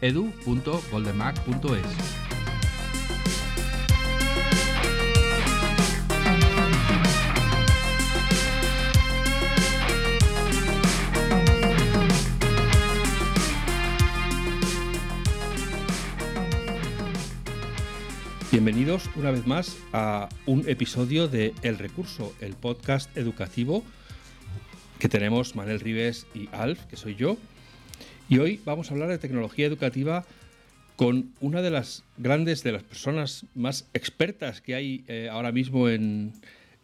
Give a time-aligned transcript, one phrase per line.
[0.00, 1.82] edu.goldenmac.es.
[18.50, 23.84] Bienvenidos una vez más a un episodio de El Recurso, el podcast educativo
[24.98, 27.36] que tenemos Manel Rives y Alf, que soy yo.
[28.28, 30.24] Y hoy vamos a hablar de tecnología educativa
[30.96, 35.88] con una de las grandes, de las personas más expertas que hay eh, ahora mismo
[35.88, 36.32] en,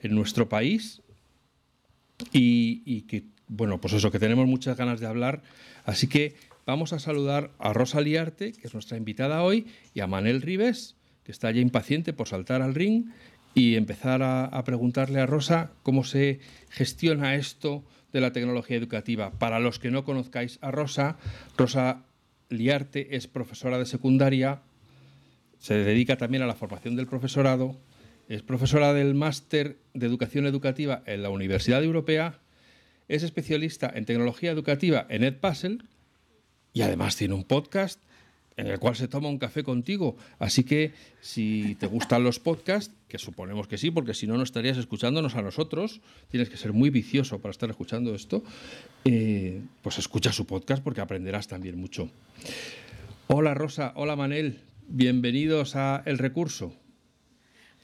[0.02, 1.00] nuestro país
[2.30, 5.42] y, que, bueno, pues eso, que tenemos muchas ganas de hablar.
[5.86, 6.34] Así que
[6.66, 10.94] vamos a saludar a Rosa Liarte, que es nuestra invitada hoy, y a Manel Rives
[11.24, 13.06] que está ya impaciente por saltar al ring
[13.54, 19.32] y empezar a, preguntarle a Rosa cómo se gestiona esto de la tecnología educativa.
[19.32, 21.18] Para los que no conozcáis a Rosa,
[21.58, 22.06] Rosa
[22.48, 24.62] Liarte es profesora de secundaria,
[25.58, 27.76] se dedica también a la formación del profesorado,
[28.28, 32.38] es profesora del máster de educación educativa en la Universidad Europea,
[33.08, 35.78] es especialista en tecnología educativa en EdPuzzle
[36.72, 38.00] y además tiene un podcast
[38.56, 40.16] en el cual se toma un café contigo.
[40.38, 44.42] Así que si te gustan los podcasts, que suponemos que sí, porque si no, no
[44.42, 48.42] estarías escuchándonos a nosotros, tienes que ser muy vicioso para estar escuchando esto,
[49.04, 52.10] eh, pues escucha su podcast porque aprenderás también mucho.
[53.26, 56.74] Hola Rosa, hola Manel, bienvenidos a El Recurso.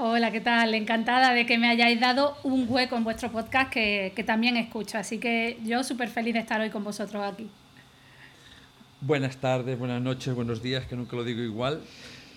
[0.03, 0.75] Hola, ¿qué tal?
[0.75, 4.97] Encantada de que me hayáis dado un hueco en vuestro podcast que, que también escucho.
[4.97, 7.51] Así que yo súper feliz de estar hoy con vosotros aquí.
[9.03, 11.81] Buenas tardes, buenas noches, buenos días, que nunca lo digo igual.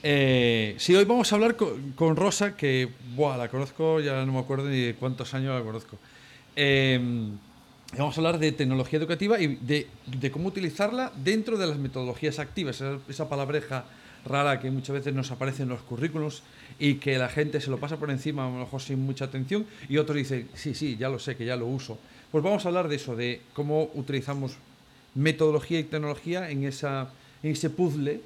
[0.01, 2.87] Eh, sí, hoy vamos a hablar con, Rosa, que
[3.17, 5.97] buah, la conozco, ya no me acuerdo ni de cuántos años la conozco.
[6.55, 7.37] Em,
[7.97, 12.77] vamos a hablar de tecnología educativa y de, cómo utilizarla dentro de las metodologías activas,
[12.77, 13.83] esa, esa, palabreja
[14.25, 16.43] rara que muchas veces nos aparece en los currículos
[16.79, 19.65] y que la gente se lo pasa por encima, a lo mejor sin mucha atención,
[19.89, 21.99] y otros dicen, sí, sí, ya lo sé, que ya lo uso.
[22.31, 24.57] Pues vamos a hablar de eso, de cómo utilizamos
[25.15, 27.09] metodología y tecnología en, esa,
[27.41, 28.21] en ese puzzle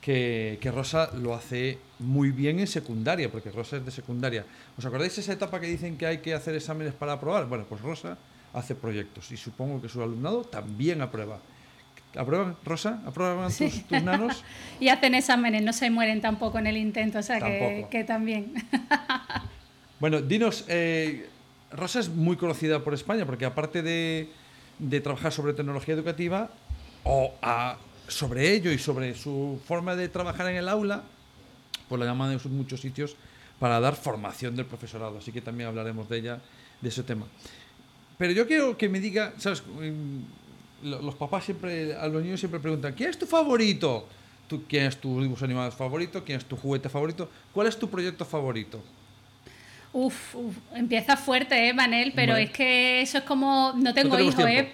[0.00, 4.44] que, que, Rosa lo hace muy bien en secundaria, porque Rosa es de secundaria.
[4.76, 7.46] ¿Os acordáis de esa etapa que dicen que hay que hacer exámenes para aprobar?
[7.46, 8.16] Bueno, pues Rosa
[8.52, 11.40] hace proyectos y supongo que su alumnado también aprueba.
[12.16, 13.02] ¿Aprueban, Rosa?
[13.06, 14.42] ¿Aprueban tus, nanos?
[14.80, 18.54] y hacen exámenes, no se mueren tampoco en el intento, o sea que, que, también.
[20.00, 21.28] bueno, dinos, eh,
[21.70, 24.30] Rosa es muy conocida por España, porque aparte de,
[24.78, 26.50] de trabajar sobre tecnología educativa
[27.04, 27.34] o
[28.06, 31.02] sobre ello y sobre su forma de trabajar en el aula,
[31.88, 33.16] pues la llaman en muchos sitios
[33.58, 35.18] para dar formación del profesorado.
[35.18, 36.40] Así que también hablaremos de ella,
[36.80, 37.26] de ese tema.
[38.16, 39.62] Pero yo quiero que me diga, ¿sabes?
[40.82, 44.06] Los papás siempre, a los niños siempre preguntan, ¿quién es tu favorito?
[44.48, 46.24] ¿Tú, ¿Quién es tu dibujo animado favorito?
[46.24, 47.28] ¿Quién es tu juguete favorito?
[47.52, 48.80] ¿Cuál es tu proyecto favorito?
[49.92, 50.34] Uf,
[50.74, 52.12] empieza fuerte, ¿eh, Manel?
[52.14, 53.72] Pero es que eso es como.
[53.76, 54.70] No tengo hijos, ¿eh?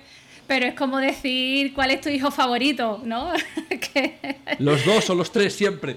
[0.46, 3.32] Pero es como decir cuál es tu hijo favorito, ¿no?
[4.58, 5.96] Los dos o los tres siempre.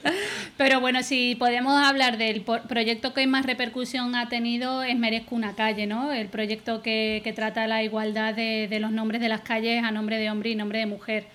[0.56, 5.54] Pero bueno, si podemos hablar del proyecto que más repercusión ha tenido es Merezco una
[5.54, 6.12] calle, ¿no?
[6.12, 9.90] El proyecto que, que trata la igualdad de, de los nombres de las calles a
[9.90, 11.26] nombre de hombre y nombre de mujer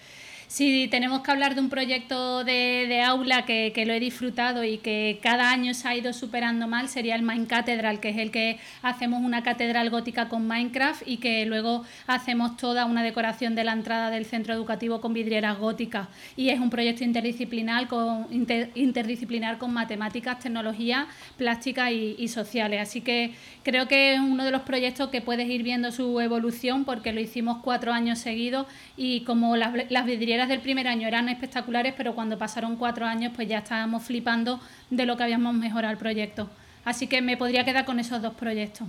[0.47, 5.19] si tenemos que hablar de un proyecto de, aula que, lo he disfrutado y que
[5.21, 8.57] cada año se ha ido superando mal, sería el Mind Cathedral, que es el que
[8.81, 13.73] hacemos una catedral gótica con Minecraft y que luego hacemos toda una decoración de la
[13.73, 16.07] entrada del centro educativo con vidrieras góticas.
[16.37, 21.07] Y es un proyecto interdisciplinar con, interdisciplinar con matemáticas, tecnología,
[21.37, 22.81] plástica y, sociales.
[22.81, 23.33] Así que
[23.63, 27.21] creo que es uno de los proyectos que puedes ir viendo su evolución porque lo
[27.21, 28.67] hicimos cuatro años seguidos
[28.97, 33.31] y como las, las vidrieras del primer año eran espectaculares, pero cuando pasaron cuatro años,
[33.35, 36.49] pues ya estábamos flipando de lo que habíamos mejorado el proyecto.
[36.85, 38.87] Así que me podría quedar con esos dos proyectos.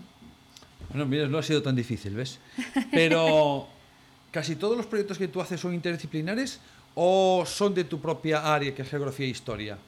[0.91, 2.39] Bueno, mira, no ha sido tan difícil, ¿ves?
[2.91, 3.69] Pero
[4.31, 6.61] casi todos los proyectos que tú haces son interdisciplinares
[6.95, 9.79] o son de tu propia área, que es geografía e historia.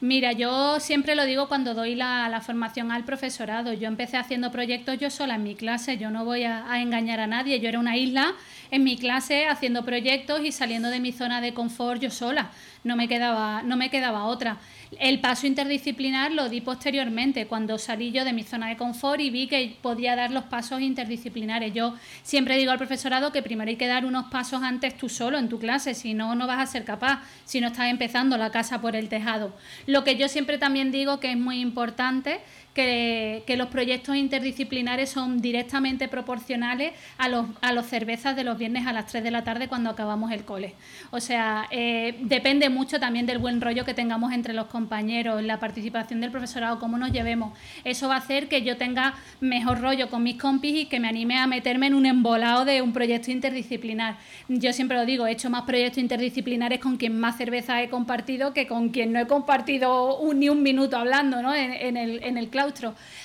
[0.00, 3.72] Mira, yo siempre lo digo cuando doy la, formación al profesorado.
[3.74, 7.20] Yo empecé haciendo proyectos yo sola en mi clase, yo no voy a, a, engañar
[7.20, 7.60] a nadie.
[7.60, 8.34] Yo era una isla
[8.70, 12.50] en mi clase haciendo proyectos y saliendo de mi zona de confort yo sola.
[12.82, 14.58] No me quedaba, no me quedaba otra.
[14.98, 19.30] El paso interdisciplinar lo di posteriormente, cuando salí yo de mi zona de confort y
[19.30, 21.72] vi que podía dar los pasos interdisciplinares.
[21.72, 25.38] Yo siempre digo al profesorado que primero hay que dar unos pasos antes tú solo
[25.38, 28.50] en tu clase, si no, no vas a ser capaz, si no estás empezando la
[28.50, 29.54] casa por el tejado.
[29.86, 32.40] Lo que yo siempre también digo que es muy importante
[32.74, 38.86] que, los proyectos interdisciplinares son directamente proporcionales a los, a los cervezas de los viernes
[38.86, 40.74] a las 3 de la tarde cuando acabamos el cole.
[41.10, 45.58] O sea, eh, depende mucho también del buen rollo que tengamos entre los compañeros, la
[45.58, 47.58] participación del profesorado, cómo nos llevemos.
[47.84, 51.08] Eso va a hacer que yo tenga mejor rollo con mis compis y que me
[51.08, 54.16] anime a meterme en un embolado de un proyecto interdisciplinar.
[54.48, 58.54] Yo siempre lo digo, he hecho más proyectos interdisciplinares con quien más cerveza he compartido
[58.54, 61.54] que con quien no he compartido ni un minuto hablando ¿no?
[61.54, 62.48] en, el, en el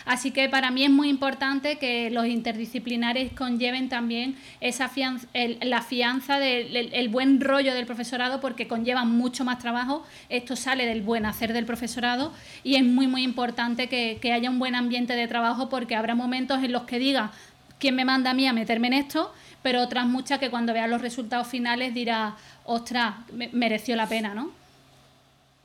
[0.06, 5.28] Así que para mí es muy importante que los interdisciplinares conlleven también esa fianza,
[5.62, 10.06] la fianza del buen rollo del profesorado porque conllevan mucho más trabajo.
[10.30, 12.34] Esto sale del buen hacer del profesorado
[12.64, 16.16] y es muy, muy importante que, que haya un buen ambiente de trabajo porque habrá
[16.16, 17.32] momentos en los que diga
[17.80, 20.88] quién me manda a mí a meterme en esto, pero otras muchas que cuando vea
[20.88, 23.16] los resultados finales dirá, ostras,
[23.52, 24.52] mereció la pena, ¿no?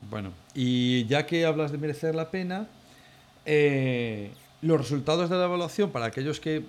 [0.08, 2.66] Bueno, y ya que hablas de merecer la pena,
[3.46, 4.30] eh,
[4.62, 6.62] los resultados de la evaluación, para aquellos que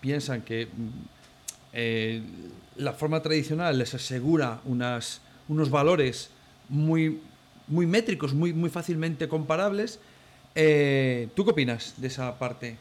[0.00, 0.88] piensan que mm,
[1.72, 2.22] eh,
[2.76, 6.30] la forma tradicional les asegura unas, unos valores
[6.68, 7.20] muy,
[7.68, 10.00] muy métricos, muy, muy fácilmente comparables,
[10.54, 12.76] eh, ¿tú qué opinas de esa parte?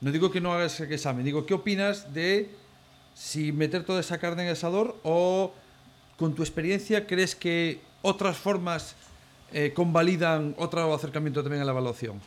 [0.00, 2.50] No digo que no hagas examen, digo, ¿qué opinas de
[3.14, 5.52] si meter toda esa carne en el asador o
[6.16, 8.94] con tu experiencia crees que otras formas
[9.74, 12.20] convalidan otro acercamiento también a la evaluación?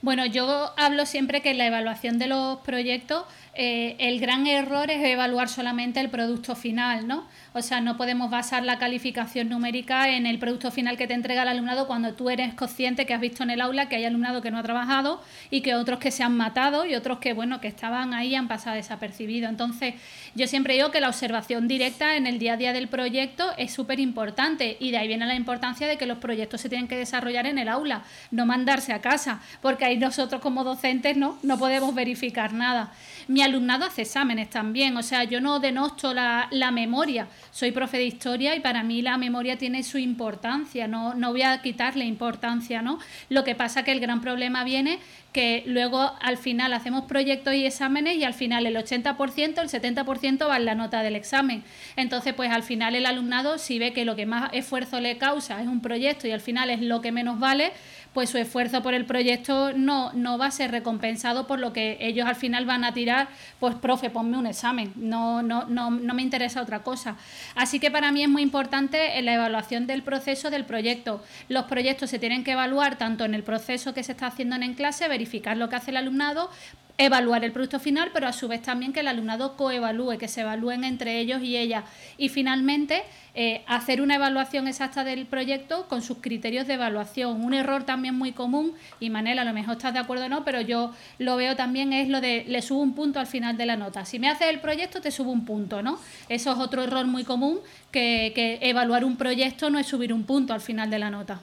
[0.00, 3.24] Bueno, yo hablo siempre que la evaluación de los proyectos
[3.60, 7.26] eh, el gran error es evaluar solamente el producto final, ¿no?
[7.54, 11.42] O sea, no podemos basar la calificación numérica en el producto final que te entrega
[11.42, 14.42] el alumnado cuando tú eres consciente que has visto en el aula que hay alumnado
[14.42, 15.20] que no ha trabajado
[15.50, 18.46] y que otros que se han matado y otros que, bueno, que estaban ahí han
[18.46, 19.50] pasado desapercibidos.
[19.50, 19.94] Entonces,
[20.36, 23.72] yo siempre digo que la observación directa en el día a día del proyecto es
[23.72, 26.96] súper importante y de ahí viene la importancia de que los proyectos se tienen que
[26.96, 31.58] desarrollar en el aula, no mandarse a casa, porque ahí nosotros como docentes no, no
[31.58, 32.92] podemos verificar nada.
[33.28, 37.98] Mi alumnado hace exámenes también, o sea, yo no denosto la, la memoria, soy profe
[37.98, 42.06] de historia y para mí la memoria tiene su importancia, no, no voy a quitarle
[42.06, 42.98] importancia, ¿no?
[43.28, 44.98] Lo que pasa que el gran problema viene
[45.32, 50.48] que luego al final hacemos proyectos y exámenes y al final el 80%, el 70%
[50.48, 51.62] va en la nota del examen.
[51.96, 55.60] Entonces, pues al final el alumnado, si ve que lo que más esfuerzo le causa
[55.60, 57.72] es un proyecto y al final es lo que menos vale,
[58.18, 61.98] pues su esfuerzo por el proyecto no, no va a ser recompensado por lo que
[62.00, 63.28] ellos al final van a tirar,
[63.60, 67.14] pues profe, ponme un examen, no, no, no, no me interesa otra cosa.
[67.54, 71.22] Así que para mí es muy importante la evaluación del proceso del proyecto.
[71.48, 74.74] Los proyectos se tienen que evaluar tanto en el proceso que se está haciendo en
[74.74, 76.50] clase, verificar lo que hace el alumnado,
[76.98, 80.40] evaluar el producto final, pero a su vez también que el alumnado coevalúe, que se
[80.40, 81.84] evalúen entre ellos y ella.
[82.18, 83.04] Y finalmente,
[83.34, 87.44] eh, hacer una evaluación exacta del proyecto con sus criterios de evaluación.
[87.44, 90.44] Un error también muy común, y Manela, a lo mejor estás de acuerdo o no,
[90.44, 93.66] pero yo lo veo también, es lo de le subo un punto al final de
[93.66, 94.04] la nota.
[94.04, 96.00] Si me haces el proyecto, te subo un punto, ¿no?
[96.28, 97.60] Eso es otro error muy común,
[97.92, 101.38] que, evaluar un proyecto no es subir un punto al final de la nota.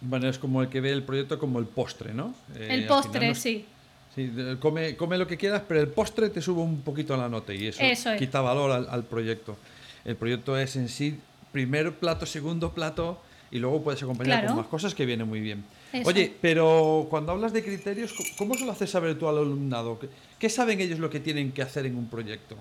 [0.00, 2.34] Bueno, es como el que ve el proyecto como el postre, ¿no?
[2.56, 3.66] el eh, postre, sí.
[4.14, 7.54] Sí, come, come, lo que quieras, pero el postre te sube un poquito la nota
[7.54, 7.82] y eso,
[8.18, 9.56] quita valor al, proyecto.
[10.04, 11.18] El proyecto es en sí
[11.50, 15.64] primer plato, segundo plato y luego puedes acompañar con más cosas que viene muy bien.
[16.04, 19.98] Oye, pero cuando hablas de criterios, ¿cómo se lo haces saber tú al alumnado?
[20.38, 22.56] ¿Qué, saben ellos lo que tienen que hacer en un proyecto?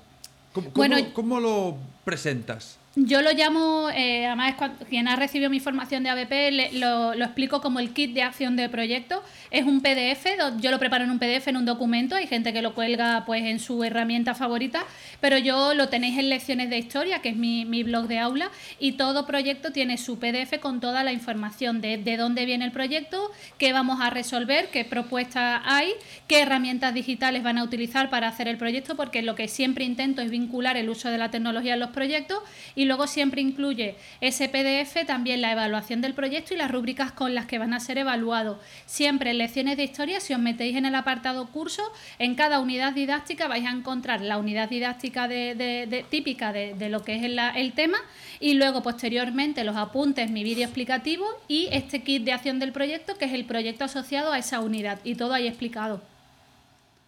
[1.14, 2.78] cómo lo presentas?
[2.96, 4.56] Yo lo llamo, eh, además
[4.90, 8.68] quien ha recibido mi formación de ABP lo, explico como el kit de acción de
[8.68, 9.24] proyecto.
[9.50, 10.26] Es un PDF,
[10.60, 13.46] yo lo preparo en un PDF, en un documento, hay gente que lo cuelga pues
[13.46, 14.84] en su herramienta favorita,
[15.22, 18.94] pero yo lo tenéis en lecciones de historia, que es mi, blog de aula, y
[18.94, 23.32] todo proyecto tiene su PDF con toda la información de, de dónde viene el proyecto,
[23.58, 25.94] qué vamos a resolver, qué propuestas hay,
[26.28, 30.22] qué herramientas digitales van a utilizar para hacer el proyecto, porque lo que siempre intento
[30.22, 32.40] es vincular el uso de la tecnología en los proyectos
[32.81, 37.36] y luego siempre incluye ese PDF, también la evaluación del proyecto y las rúbricas con
[37.36, 38.58] las que van a ser evaluados.
[38.86, 41.84] Siempre en lecciones de historia, si os metéis en el apartado curso,
[42.20, 47.16] en cada unidad didáctica vais a encontrar la unidad didáctica de, típica de, lo que
[47.16, 47.98] es el, el tema
[48.40, 53.18] y luego posteriormente los apuntes, mi vídeo explicativo y este kit de acción del proyecto
[53.18, 56.02] que es el proyecto asociado a esa unidad y todo ahí explicado.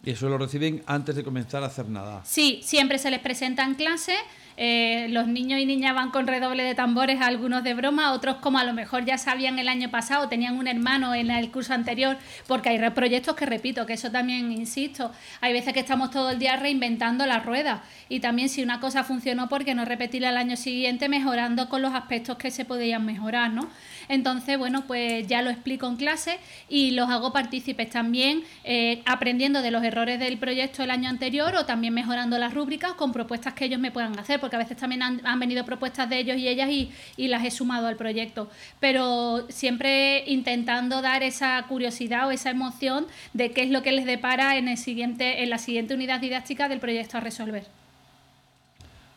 [0.04, 2.22] Y eso lo reciben antes de comenzar a hacer nada.
[2.24, 4.14] Sí, siempre se les presenta en clase
[4.56, 8.58] eh, los niños y niñas van con redoble de tambores, algunos de broma, otros como
[8.58, 12.16] a lo mejor ya sabían el año pasado, tenían un hermano en el curso anterior,
[12.46, 16.38] porque hay proyectos que repito, que eso también insisto, hay veces que estamos todo el
[16.38, 20.36] día reinventando la rueda y también si una cosa funcionó, ¿por qué no repetirla al
[20.36, 23.68] año siguiente mejorando con los aspectos que se podían mejorar, ¿no?
[24.08, 29.62] Entonces, bueno, pues ya lo explico en clase y los hago partícipes también, eh, aprendiendo
[29.62, 33.54] de los errores del proyecto el año anterior o también mejorando las rúbricas con propuestas
[33.54, 36.48] que ellos me puedan hacer porque a veces también han, venido propuestas de ellos y
[36.48, 36.90] ellas y,
[37.28, 38.48] las he sumado al proyecto.
[38.80, 44.04] Pero siempre intentando dar esa curiosidad o esa emoción de qué es lo que les
[44.04, 47.83] depara en, el siguiente, en la siguiente unidad didáctica del proyecto a resolver.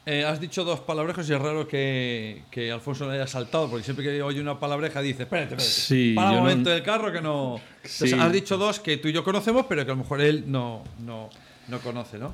[0.10, 4.06] Eh, has dicho dos palabrejas y es raro que, Alfonso no haya saltado, porque siempre
[4.06, 7.60] que oye una palabreja dice, espérate, espérate, para un momento del carro que no...
[7.84, 10.86] has dicho dos que tú y yo conocemos, pero que a lo mejor él no,
[11.06, 11.30] no,
[11.68, 12.32] no conoce, ¿no?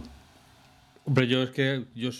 [1.06, 2.12] Hombre, yo es que yo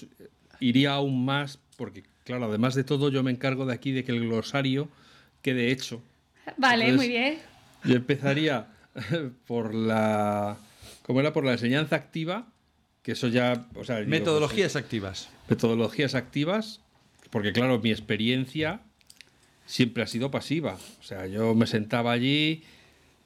[0.60, 4.12] iría aún más, porque claro, además de todo, yo me encargo de aquí de que
[4.12, 4.90] el glosario
[5.44, 6.02] quede hecho.
[6.58, 7.38] Vale, muy bien.
[7.84, 8.70] Yo empezaría
[9.46, 10.58] por la.
[11.04, 11.32] ¿Cómo era?
[11.32, 12.48] Por la enseñanza activa,
[13.04, 13.68] que eso ya.
[13.76, 15.30] O sea, metodologías activas.
[15.48, 16.82] Metodologías activas,
[17.30, 18.82] porque claro, mi experiencia
[19.66, 20.78] siempre ha sido pasiva.
[21.00, 22.64] O sea, yo me sentaba allí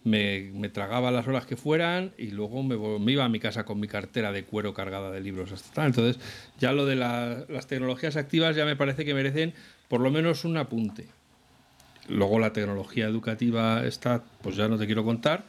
[0.07, 3.87] me, tragaba las horas que fueran y luego me, iba a mi casa con mi
[3.87, 5.51] cartera de cuero cargada de libros.
[5.51, 6.21] Hasta Entonces,
[6.59, 9.53] ya lo de las tecnologías activas ya me parece que merecen
[9.87, 11.07] por lo menos un apunte.
[12.07, 15.45] Luego la tecnología educativa está, pues ya no te quiero contar.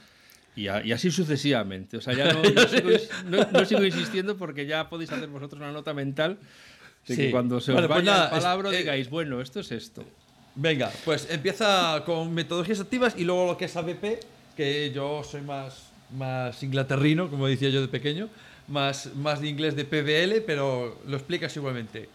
[0.59, 1.97] Y, así sucesivamente.
[1.97, 2.33] O sea, ya
[3.53, 6.39] no, sigo, insistiendo porque ya podéis hacer vosotros una nota mental
[7.07, 10.05] de que cuando se os pues vaya el palabra eh, digáis, bueno, esto es esto.
[10.57, 14.19] Venga, pues empieza con metodologías activas y luego lo que es ABP
[14.57, 18.29] que yo soy más, más inglaterrino, como decía yo de pequeño,
[18.67, 22.09] más, más de inglés de PBL, pero lo explicas igualmente.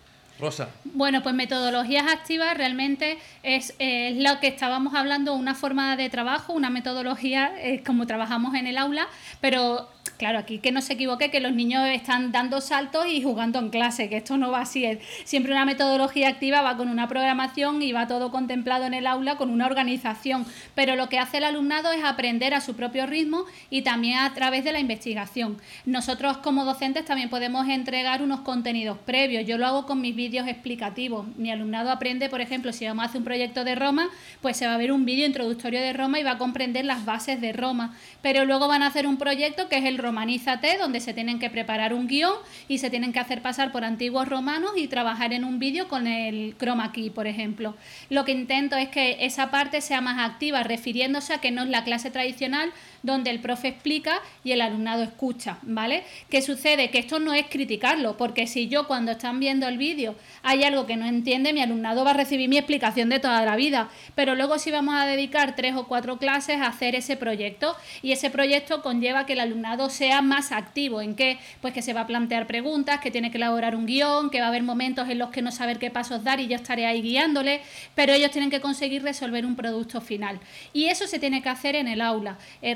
[0.83, 3.73] Bueno, pues metodologías activas realmente es,
[4.15, 8.77] lo que estábamos hablando, una forma de trabajo, una metodología, es como trabajamos en el
[8.77, 9.07] aula,
[9.41, 13.60] pero claro, aquí que no se equivoque, que los niños están dando saltos y jugando
[13.60, 14.86] en clase, que esto no va así.
[14.86, 19.08] Es siempre una metodología activa va con una programación y va todo contemplado en el
[19.08, 20.46] aula con una organización.
[20.75, 24.34] Pero lo que hace el alumnado es aprender a su propio ritmo y también a
[24.34, 25.58] través de la investigación.
[25.86, 29.46] Nosotros como docentes también podemos entregar unos contenidos previos.
[29.46, 31.25] Yo lo hago con mis vídeos explicativos.
[31.38, 34.10] Mi alumnado aprende, por ejemplo, si vamos a hacer un proyecto de Roma,
[34.41, 37.05] pues se va a ver un vídeo introductorio de Roma y va a comprender las
[37.05, 37.96] bases de Roma.
[38.22, 41.50] Pero luego van a hacer un proyecto que es el Romanízate, donde se tienen que
[41.50, 42.33] preparar un guion
[42.67, 46.05] y se tienen que hacer pasar por antiguos romanos y trabajar en un vídeo con
[46.05, 47.75] el chroma key, por ejemplo.
[48.10, 51.69] Lo que intento es que esa parte sea más activa, refiriéndose a que no es
[51.69, 52.72] la clase tradicional
[53.03, 56.03] donde el profe explica y el alumnado escucha, ¿vale?
[56.29, 56.89] ¿Qué sucede?
[56.89, 60.86] Que esto no es criticarlo, porque si yo cuando están viendo el vídeo hay algo
[60.86, 64.36] que no entiende, mi alumnado va a recibir mi explicación de toda la vida, pero
[64.36, 68.29] luego sí vamos a dedicar tres o cuatro clases a hacer ese proyecto y ese
[68.29, 71.38] proyecto conlleva que el alumnado sea más activo, ¿en qué?
[71.62, 74.45] Pues que se va a plantear preguntas, que tiene que elaborar un guion, que va
[74.45, 77.01] a haber momentos en los que no saber qué pasos dar y yo estaré ahí
[77.01, 77.62] guiándole,
[77.95, 80.39] pero ellos tienen que conseguir resolver un producto final.
[80.72, 82.38] Y eso se tiene que hacer en el aula.
[82.62, 82.74] Eh,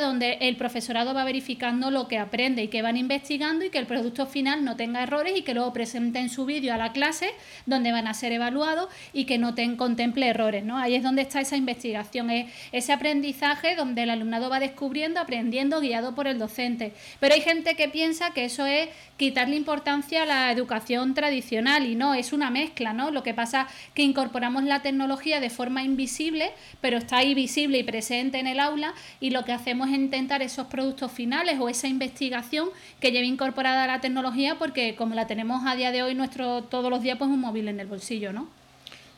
[0.00, 3.86] donde el profesorado va verificando lo que aprende y que van investigando y que el
[3.86, 7.30] producto final no tenga errores y que luego presenten su vídeo a la clase
[7.66, 10.64] donde van a ser evaluados y que no ten, contemple errores.
[10.64, 10.78] ¿no?
[10.78, 15.80] Ahí es donde está esa investigación, es ese aprendizaje donde el alumnado va descubriendo, aprendiendo,
[15.80, 16.92] guiado por el docente.
[17.18, 21.96] Pero hay gente que piensa que eso es quitarle importancia a la educación tradicional y
[21.96, 23.10] no, es una mezcla, ¿no?
[23.10, 27.82] Lo que pasa que incorporamos la tecnología de forma invisible, pero está ahí visible y
[27.82, 31.88] presente en el aula y lo que hacemos es intentar esos productos finales o esa
[31.88, 32.68] investigación
[33.00, 36.90] que lleve incorporada la tecnología porque como la tenemos a día de hoy nuestro todos
[36.90, 38.48] los días pues un móvil en el bolsillo, ¿no?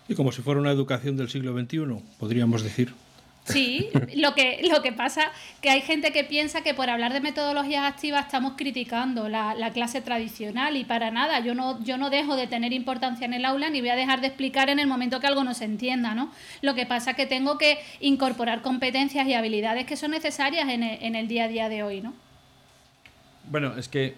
[0.08, 2.94] Y como si fuera una educación del siglo XXI, podríamos decir.
[3.52, 7.20] Sí, lo que, lo que pasa que hay gente que piensa que por hablar de
[7.20, 12.10] metodologías activas estamos criticando la, la, clase tradicional y para nada, yo no, yo no
[12.10, 14.86] dejo de tener importancia en el aula ni voy a dejar de explicar en el
[14.86, 16.32] momento que algo no se entienda, ¿no?
[16.62, 20.82] Lo que pasa es que tengo que incorporar competencias y habilidades que son necesarias en
[20.82, 22.14] el, en el día a día de hoy, ¿no?
[23.50, 24.14] Bueno, es que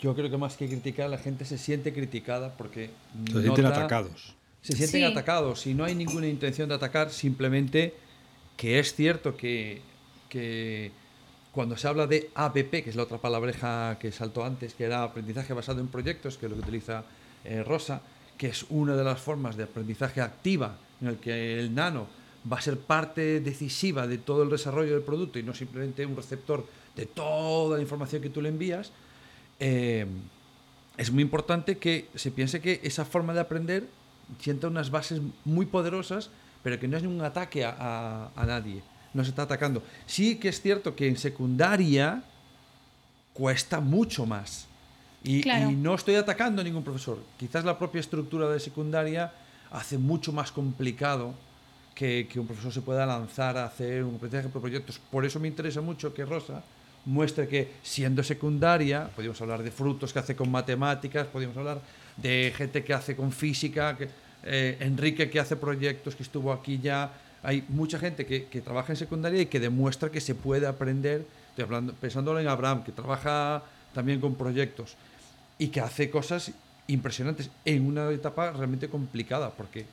[0.00, 2.90] yo creo que más que criticar, la gente se siente criticada porque.
[3.32, 4.34] Se sienten atacados.
[4.62, 5.04] Se sienten Sí.
[5.04, 7.94] atacados y no hay ninguna intención de atacar, simplemente
[8.58, 9.80] que es cierto que,
[10.28, 10.90] que
[11.52, 15.04] cuando se habla de ABP, que es la otra palabreja que saltó antes, que era
[15.04, 17.04] aprendizaje basado en proyectos, que es lo que utiliza
[17.44, 18.02] eh, Rosa,
[18.36, 22.08] que es una de las formas de aprendizaje activa en el que el nano
[22.50, 26.16] va a ser parte decisiva de todo el desarrollo del producto y no simplemente un
[26.16, 28.90] receptor de toda la información que tú le envías,
[29.60, 30.04] eh,
[30.96, 33.88] es muy importante que se piense que esa forma de aprender
[34.40, 36.30] sienta unas bases muy poderosas,
[36.62, 38.82] pero que no es un ataque a, a- a nadie,
[39.14, 39.82] no se está atacando.
[40.06, 42.22] Sí que es cierto que en secundaria
[43.32, 44.66] cuesta mucho más.
[45.24, 45.70] Y, Claro.
[45.70, 47.18] y no estoy atacando a ningún profesor.
[47.38, 49.32] Quizás la propia estructura de secundaria
[49.70, 51.34] hace mucho más complicado
[51.94, 55.00] que, que un profesor se pueda lanzar a hacer un aprendizaje por proyectos.
[55.10, 56.62] Por eso me interesa mucho que Rosa
[57.04, 61.80] muestre que siendo secundaria, podríamos hablar de frutos que hace con matemáticas, podríamos hablar
[62.16, 64.08] de gente que hace con física, que,
[64.44, 67.12] eh, Enrique que hace proyectos, que estuvo aquí ya.
[67.42, 71.24] Hay mucha gente que, que trabaja en secundaria y que demuestra que se puede aprender,
[71.50, 73.62] estoy hablando, pensándolo en Abraham, que trabaja
[73.94, 74.96] también con proyectos
[75.58, 76.52] y que hace cosas
[76.86, 79.86] impresionantes en una etapa realmente complicada, porque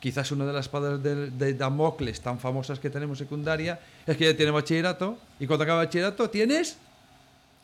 [0.00, 4.24] quizás una de las espadas de, de Damocles tan famosas que tenemos secundaria es que
[4.24, 6.78] ya tiene bachillerato y cuando acaba bachillerato tienes...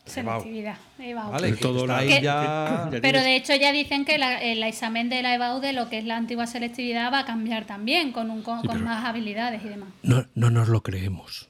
[0.05, 0.77] Selectividad.
[0.99, 1.31] EBAU.
[1.33, 2.91] Vale, que todo la- ahí Que- ya...
[3.03, 5.99] Pero de hecho ya dicen que la- el examen de la EBAU de lo que
[5.99, 9.63] es la antigua selectividad va a cambiar también, con, un, con, Sí, con más habilidades
[9.65, 9.89] y demás.
[10.03, 11.49] No, no nos lo creemos.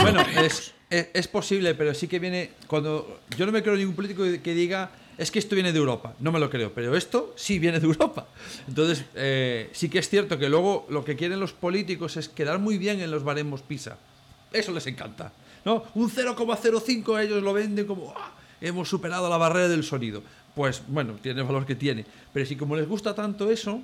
[0.00, 2.52] Bueno, es, es, es posible, pero sí que viene.
[2.68, 6.14] Cuando yo no me creo ningún político que diga es que esto viene de Europa,
[6.20, 8.28] no me lo creo, pero esto sí viene de Europa.
[8.66, 12.58] Entonces, eh, sí que es cierto que luego lo que quieren los políticos es quedar
[12.60, 13.98] muy bien en los baremos PISA.
[14.52, 15.32] Eso les encanta.
[15.64, 15.84] ¿No?
[15.94, 20.22] Un 0,05 ellos lo venden como "Ah, hemos superado la barrera del sonido.
[20.54, 22.04] Pues bueno, tiene el valor que tiene.
[22.32, 23.80] Pero si como les gusta tanto eso,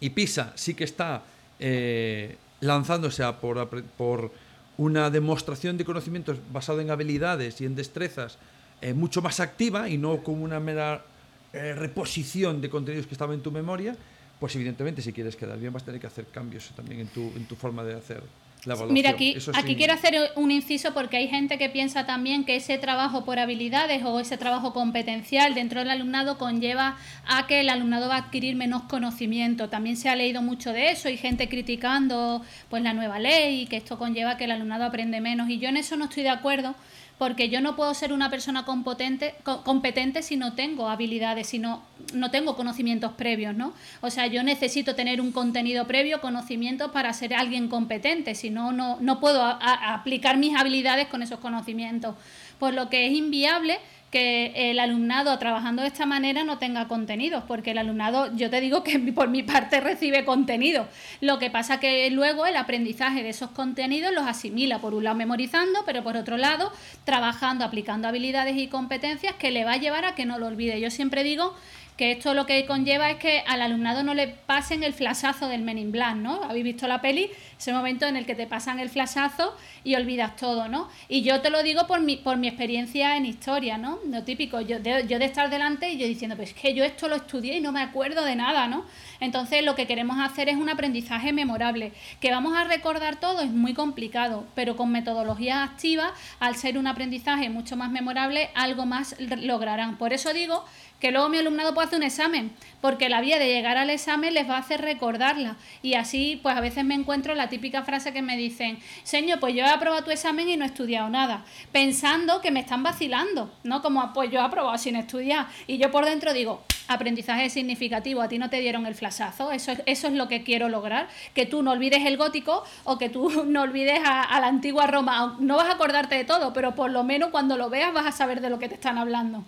[0.00, 1.22] y PISA sí que está
[1.60, 4.32] eh, lanzándose a por, por
[4.76, 8.38] una demostración de conocimientos basado en habilidades y en destrezas
[8.82, 11.04] eh, mucho más activa y no como una mera
[11.52, 13.96] eh, reposición de contenidos que estaban en tu memoria,
[14.40, 17.20] pues evidentemente si quieres quedar bien vas a tener que hacer cambios también en tu,
[17.36, 18.22] en tu forma de hacer
[18.66, 18.76] la.
[18.86, 19.76] Mira, aquí, Eso aquí sí.
[19.76, 24.02] quiero hacer un inciso porque hay gente que piensa también que ese trabajo por habilidades
[24.04, 28.56] o ese trabajo competencial dentro del alumnado conlleva a que el alumnado va a adquirir
[28.56, 29.68] menos conocimiento.
[29.68, 33.66] También se ha leído mucho de eso y gente criticando pues la nueva ley y
[33.66, 35.48] que esto conlleva que el alumnado aprende menos.
[35.48, 36.74] Y yo en eso no estoy de acuerdo
[37.18, 41.58] porque yo no puedo ser una persona competente, co- competente si no tengo habilidades, si
[41.58, 43.72] no, no tengo conocimientos previos, ¿no?
[44.00, 48.72] O sea, yo necesito tener un contenido previo, conocimientos para ser alguien competente, si no,
[48.72, 52.16] no, no puedo aplicar mis habilidades con esos conocimientos.
[52.58, 53.78] Por lo que es inviable
[54.14, 58.60] que el alumnado trabajando de esta manera no tenga contenidos, porque el alumnado, yo te
[58.60, 60.86] digo que por mi parte recibe contenido.
[61.20, 65.16] Lo que pasa que luego el aprendizaje de esos contenidos los asimila, por un lado
[65.16, 66.70] memorizando, pero por otro lado
[67.02, 70.80] trabajando, aplicando habilidades y competencias que le va a llevar a que no lo olvide.
[70.80, 71.52] Yo siempre digo
[71.96, 75.62] que esto lo que conlleva es que al alumnado no le pasen el flashazo del
[75.62, 76.42] Men in ¿no?
[76.42, 80.34] Habéis visto la peli, ese momento en el que te pasan el flashazo y olvidas
[80.34, 80.88] todo, ¿no?
[81.08, 84.00] Y yo te lo digo por mi, por mi experiencia en historia, ¿no?
[84.08, 86.82] Lo típico, yo de, yo de estar delante y yo diciendo, pues es que yo
[86.82, 88.84] esto lo estudié y no me acuerdo de nada, ¿no?
[89.20, 91.92] Entonces lo que queremos hacer es un aprendizaje memorable.
[92.20, 96.88] Que vamos a recordar todo es muy complicado, pero con metodologías activas, al ser un
[96.88, 99.96] aprendizaje mucho más memorable, algo más lograrán.
[99.96, 100.64] Por eso digo
[101.04, 104.32] que luego mi alumnado puede hacer un examen, porque la vía de llegar al examen
[104.32, 105.56] les va a hacer recordarla.
[105.82, 109.54] Y así, pues a veces me encuentro la típica frase que me dicen, señor, pues
[109.54, 113.52] yo he aprobado tu examen y no he estudiado nada, pensando que me están vacilando,
[113.64, 113.82] ¿no?
[113.82, 115.46] Como, pues yo he aprobado sin estudiar.
[115.66, 119.72] Y yo por dentro digo, aprendizaje significativo, a ti no te dieron el flasazo, eso
[119.72, 123.10] es, eso es lo que quiero lograr, que tú no olvides el gótico o que
[123.10, 125.36] tú no olvides a, a la antigua Roma.
[125.38, 128.12] No vas a acordarte de todo, pero por lo menos cuando lo veas vas a
[128.12, 129.44] saber de lo que te están hablando.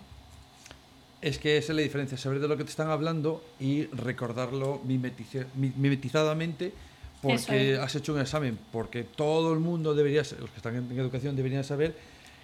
[1.21, 4.81] Es que esa es la diferencia, saber de lo que te están hablando y recordarlo
[4.83, 6.73] mimetizadamente
[7.21, 7.79] porque es.
[7.79, 11.63] has hecho un examen, porque todo el mundo debería, los que están en educación deberían
[11.63, 11.95] saber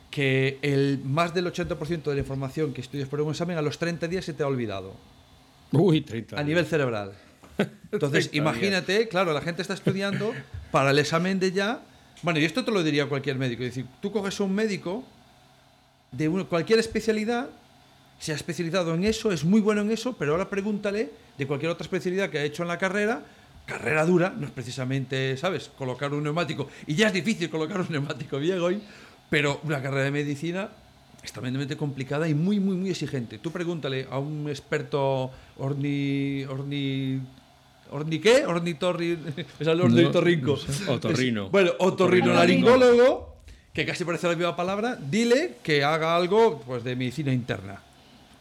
[0.09, 3.77] que el más del 80% de la información que estudias por un examen a los
[3.79, 4.93] 30 días se te ha olvidado,
[5.71, 6.39] Uy, 30.
[6.39, 7.13] a nivel cerebral.
[7.91, 10.33] Entonces, 30 imagínate, claro, la gente está estudiando
[10.71, 11.81] para el examen de ya.
[12.21, 13.63] Bueno, y esto te lo diría cualquier médico.
[13.63, 15.03] Es decir, tú coges a un médico
[16.11, 17.49] de cualquier especialidad,
[18.23, 21.71] se ha especializado en eso, es muy bueno en eso, pero ahora pregúntale de cualquier
[21.71, 23.21] otra especialidad que ha hecho en la carrera,
[23.65, 26.69] carrera dura, no es precisamente, ¿sabes?, colocar un neumático.
[26.87, 28.81] Y ya es difícil colocar un neumático bien hoy,
[29.29, 30.69] pero una carrera de medicina
[31.21, 33.39] es tremendamente complicada y muy, muy, muy exigente.
[33.39, 36.45] Tú pregúntale a un experto orni...
[36.45, 37.19] orni
[37.91, 38.45] ¿Orni qué?
[38.45, 39.19] Ornitorri...
[39.59, 40.57] Es el ornitorrinco.
[40.87, 41.49] No, otorrino.
[41.49, 43.35] bueno, otorrinolaringólogo,
[43.73, 47.81] que casi parece la misma palabra, dile que haga algo pues, de medicina interna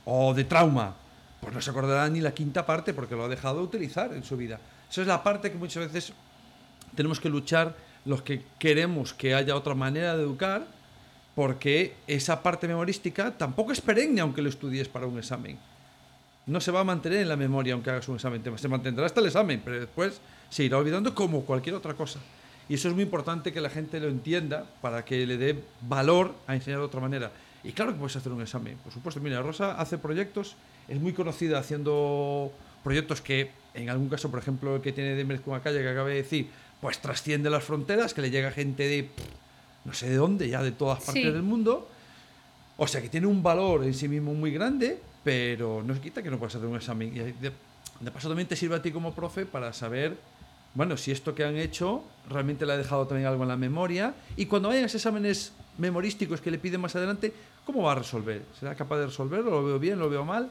[0.04, 0.94] o de trauma.
[1.40, 4.22] Pues no se acordará ni la quinta parte porque lo ha dejado de utilizar en
[4.22, 4.60] su vida.
[4.90, 6.12] Esa es la parte que muchas veces
[6.94, 10.66] tenemos que luchar los que queremos que haya otra manera de educar
[11.34, 15.58] porque esa parte memorística tampoco es perenne aunque lo estudies para un examen.
[16.46, 18.42] No se va a mantener en la memoria aunque hagas un examen.
[18.58, 22.20] Se mantendrá hasta el examen, pero después se irá olvidando como cualquier otra cosa.
[22.68, 26.34] Y eso es muy importante que la gente lo entienda para que le dé valor
[26.46, 27.30] a enseñar de otra manera.
[27.64, 29.20] Y claro que puedes hacer un examen, por supuesto.
[29.20, 30.56] Mira, Rosa hace proyectos,
[30.88, 35.40] es muy conocida haciendo proyectos que, en algún caso, por ejemplo, el que tiene de
[35.62, 36.48] calle que acabé de decir,
[36.80, 39.08] pues trasciende las fronteras, que le llega gente de
[39.84, 41.88] no sé de dónde, ya de todas partes del mundo.
[42.76, 46.22] O sea que tiene un valor en sí mismo muy grande, pero no se quita
[46.22, 47.14] que no puedas hacer un examen.
[47.14, 47.52] Y de,
[48.00, 50.16] de paso también te sirve a ti como profe para saber,
[50.74, 54.14] bueno, si esto que han hecho realmente le ha dejado también algo en la memoria.
[54.36, 57.32] Y cuando vayan esos exámenes memorísticos que le piden más adelante,
[57.64, 58.42] ¿cómo va a resolver?
[58.58, 59.50] ¿Será capaz de resolverlo?
[59.50, 59.98] ¿Lo veo bien?
[59.98, 60.50] ¿Lo veo mal?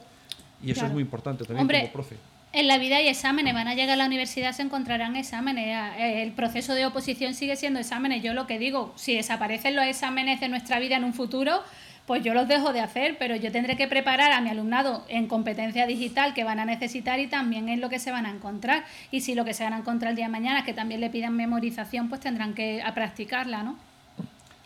[0.62, 2.16] Y eso es muy importante también como profe.
[2.52, 5.74] En la vida hay exámenes, van a llegar a la universidad, se encontrarán exámenes.
[5.98, 8.22] Eh, el proceso de oposición sigue siendo exámenes.
[8.22, 11.62] Yo lo que digo, si desaparecen los exámenes de nuestra vida en un futuro,
[12.06, 15.28] pues yo los dejo de hacer, pero yo tendré que preparar a mi alumnado en
[15.28, 18.84] competencia digital que van a necesitar y también en lo que se van a encontrar.
[19.10, 21.00] Y si lo que se van a encontrar el día de mañana es que también
[21.00, 23.78] le pidan memorización, pues tendrán que practicarla, ¿no?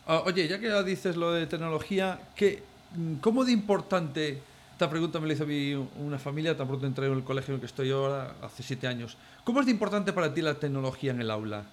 [0.06, 2.62] Ah, oye, ya que dices lo de tecnología, ¿qué,
[3.20, 4.40] ¿cómo de importante
[4.76, 7.52] esta pregunta me la hizo a mí una familia, tan pronto entré en el colegio
[7.52, 9.16] en el que estoy ahora, hace siete años.
[9.42, 11.64] ¿Cómo es de importante para ti la tecnología en el aula?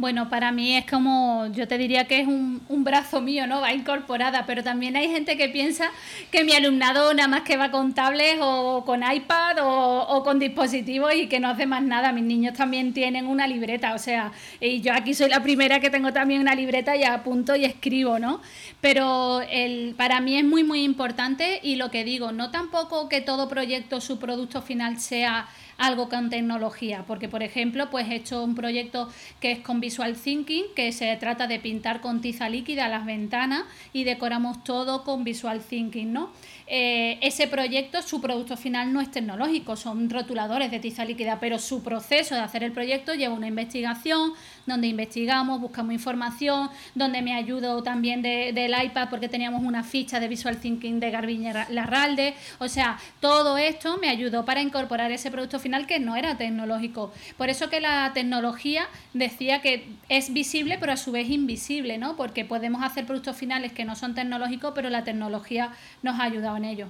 [0.00, 3.60] Bueno, para mí es como, yo te diría que es un, brazo mío, ¿no?
[3.60, 5.90] Va incorporada, pero también hay gente que piensa
[6.32, 11.14] que mi alumnado nada más que va con tablets o con iPad o, con dispositivos
[11.14, 12.12] y que no hace más nada.
[12.12, 15.90] Mis niños también tienen una libreta, o sea, y yo aquí soy la primera que
[15.90, 18.40] tengo también una libreta y apunto y escribo, ¿no?
[18.80, 23.20] Pero el, para mí es muy, muy importante y lo que digo, no tampoco que
[23.20, 25.46] todo proyecto, su producto final sea
[25.80, 29.08] algo con tecnología, porque por ejemplo, pues he hecho un proyecto
[29.40, 33.64] que es con Visual Thinking, que se trata de pintar con tiza líquida las ventanas
[33.94, 36.30] y decoramos todo con Visual Thinking, ¿no?
[36.66, 41.58] Eh, ese proyecto, su producto final no es tecnológico, son rotuladores de tiza líquida, pero
[41.58, 44.34] su proceso de hacer el proyecto lleva una investigación,
[44.70, 50.28] donde investigamos, buscamos información, donde me ayudo también del iPad porque teníamos una ficha de
[50.28, 52.34] Visual Thinking de Garbiñe Larralde.
[52.58, 57.12] O sea, todo esto me ayudó para incorporar ese producto final que no era tecnológico.
[57.36, 62.16] Por eso que la tecnología decía que es visible pero a su vez invisible, ¿no?
[62.16, 66.56] Porque podemos hacer productos finales que no son tecnológicos, pero la tecnología nos ha ayudado
[66.56, 66.86] en ello.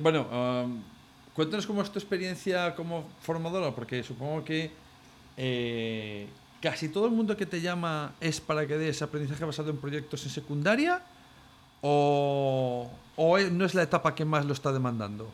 [0.00, 0.82] bueno, um,
[1.34, 4.70] cuéntanos cómo es tu experiencia como formadora, porque supongo que
[5.36, 6.26] eh,
[6.60, 10.24] casi todo el mundo que te llama es para que des aprendizaje basado en proyectos
[10.24, 11.02] en secundaria
[11.82, 15.30] o, no es la etapa que más lo está demandando.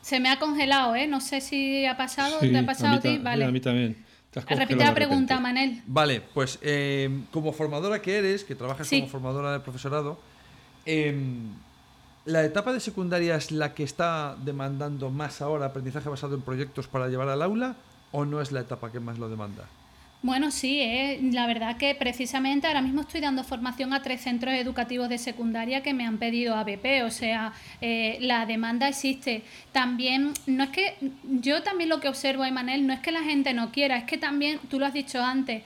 [0.00, 1.06] Se me ha congelado, ¿eh?
[1.06, 3.18] No sé si ha pasado, ¿te ha pasado a, ti?
[3.18, 3.44] Vale.
[3.44, 4.04] A mí también.
[4.32, 5.82] Repite la pregunta, Manel.
[5.86, 10.18] Vale, pues eh, como formadora que eres, que trabajas como formadora de profesorado,
[10.86, 11.50] em,
[12.24, 16.88] ¿la etapa de secundaria es la que está demandando más ahora aprendizaje basado en proyectos
[16.88, 17.76] para llevar al aula
[18.12, 19.74] o no es la etapa que más lo demanda?
[20.22, 21.18] Bueno, sí, eh.
[21.32, 25.82] la verdad que precisamente ahora mismo estoy dando formación a tres centros educativos de secundaria
[25.82, 29.42] que me han pedido ABP, o sea, eh, la demanda existe.
[29.72, 33.52] También, no es que, yo también lo que observo, Emanuel, no es que la gente
[33.52, 35.64] no quiera, es que también, tú lo has dicho antes,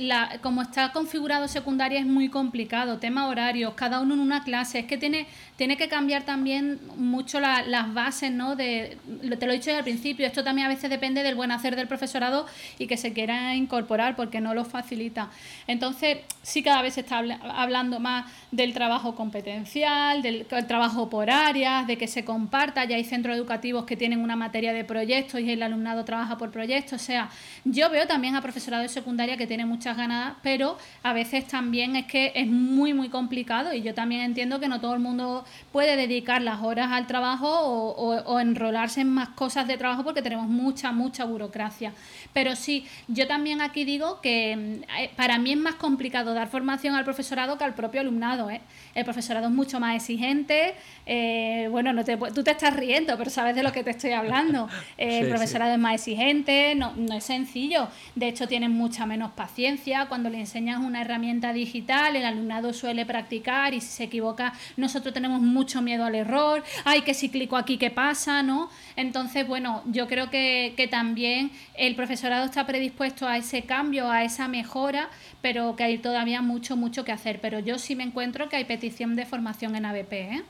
[0.00, 4.80] la, como está configurado secundaria es muy complicado, tema horarios, cada uno en una clase,
[4.80, 8.56] es que tiene, tiene que cambiar también mucho las bases, ¿no?
[8.56, 8.98] De,
[9.38, 11.86] te lo he dicho al principio, esto también a veces depende del buen hacer del
[11.86, 12.46] profesorado
[12.80, 15.30] y que se quiera incorporar porque no lo facilita.
[15.66, 21.86] Entonces, sí cada vez se está hablando más del trabajo competencial, del trabajo por áreas,
[21.86, 22.84] de que se comparta.
[22.84, 26.50] Ya hay centros educativos que tienen una materia de proyectos y el alumnado trabaja por
[26.50, 27.00] proyectos.
[27.00, 27.30] O sea,
[27.64, 31.96] yo veo también a profesorado de secundaria que tiene muchas ganas, pero a veces también
[31.96, 35.44] es que es muy, muy complicado y yo también entiendo que no todo el mundo
[35.70, 40.48] puede dedicar las horas al trabajo o, enrolarse en más cosas de trabajo porque tenemos
[40.48, 41.92] mucha, mucha burocracia.
[42.32, 46.48] Pero sí, yo también aquí digo que mm, eh, para mí es más complicado dar
[46.48, 48.50] formación al profesorado que al propio alumnado.
[48.50, 48.60] ¿eh?
[48.94, 50.74] El profesorado es mucho más exigente.
[51.06, 54.12] Eh, bueno, no te, tú te estás riendo, pero sabes de lo que te estoy
[54.12, 54.68] hablando.
[54.98, 57.88] el profesorado es más exigente, no, no es sencillo.
[58.14, 60.06] De hecho, tienen mucha menos paciencia.
[60.06, 65.12] Cuando le enseñas una herramienta digital, el alumnado suele practicar y si se equivoca, nosotros
[65.12, 66.62] tenemos mucho miedo al error.
[66.84, 68.42] Ay, que si clico aquí, ¿qué pasa?
[68.42, 68.70] ¿no?
[68.96, 74.22] Entonces, bueno, yo creo que, que también el profesorado está predispuesto a ese cambio, a
[74.22, 77.40] esa mejora, pero que hay todavía mucho, mucho que hacer.
[77.40, 80.12] Pero yo sí me encuentro que hay petición de formación en ABP.
[80.12, 80.44] ¿eh?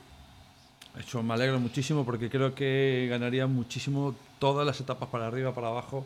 [0.99, 5.69] Eso me alegro muchísimo porque creo que ganaría muchísimo todas las etapas para arriba, para
[5.69, 6.05] abajo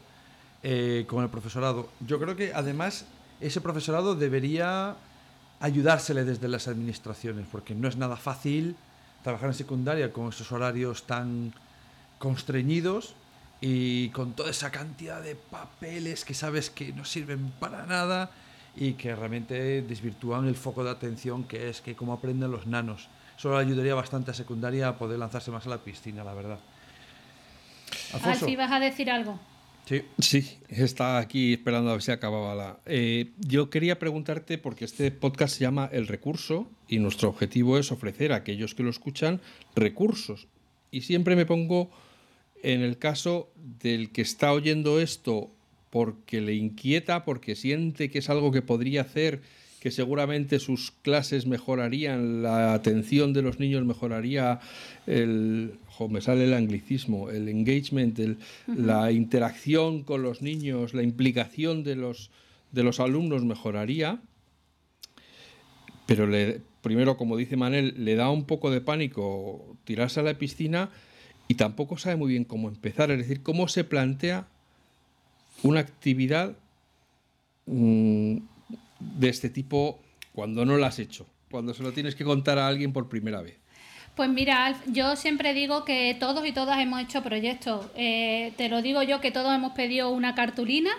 [0.64, 1.90] eh, con el profesorado.
[2.00, 3.06] Yo creo que además
[3.42, 4.96] ese profesorado debería
[5.60, 8.78] ayudársele desde las administraciones porque no es nada fácil
[9.22, 11.52] trabajar en secundaria con esos horarios tan
[12.20, 13.16] constreñidos
[13.62, 18.32] y con toda esa cantidad de papeles que sabes que no sirven para nada
[18.76, 23.10] y que realmente desvirtúan el foco de atención que es que cómo aprenden los nanos.
[23.38, 26.60] Eso ayudaría bastante a secundaria a poder lanzarse más a la piscina, la verdad.
[28.24, 29.40] Alfie, ¿vas a decir algo?
[29.86, 30.04] Sí.
[30.20, 32.80] Sí, está aquí esperando a ver si acababa la.
[32.86, 37.92] Eh, yo quería preguntarte, porque este podcast se llama El Recurso y nuestro objetivo es
[37.92, 39.40] ofrecer a aquellos que lo escuchan
[39.76, 40.48] recursos.
[40.92, 41.90] Y siempre me pongo
[42.64, 43.50] en el caso
[43.82, 45.52] del que está oyendo esto
[45.90, 49.42] porque le inquieta, porque siente que es algo que podría hacer,
[49.80, 54.60] que seguramente sus clases mejorarían, la atención de los niños mejoraría,
[55.06, 55.74] el,
[56.10, 58.20] me sale el anglicismo, el engagement,
[58.68, 62.32] la interacción con los niños, la implicación de los,
[62.72, 64.20] de los alumnos mejoraría,
[66.06, 70.38] pero le, primero, como dice Manel, le da un poco de pánico tirarse a la
[70.38, 70.90] piscina
[71.48, 74.48] y tampoco sabe muy bien cómo empezar, es decir, cómo se plantea
[75.64, 76.56] una actividad
[77.66, 78.38] mm,
[79.00, 80.00] de este tipo
[80.34, 83.42] cuando no la has hecho, cuando se lo tienes que contar a alguien por primera
[83.42, 83.56] vez.
[84.16, 87.86] Pues mira, yo siempre digo que todos y todas hemos hecho proyectos.
[87.96, 90.90] Eh, te lo digo yo que todos hemos pedido una cartulina,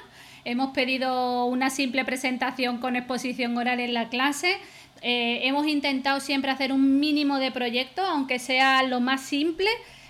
[0.45, 4.57] hemos pedido una simple presentación con exposición oral en la clase.
[5.03, 9.69] Eh, hemos intentado siempre hacer un mínimo de proyectos, aunque sea lo más simple,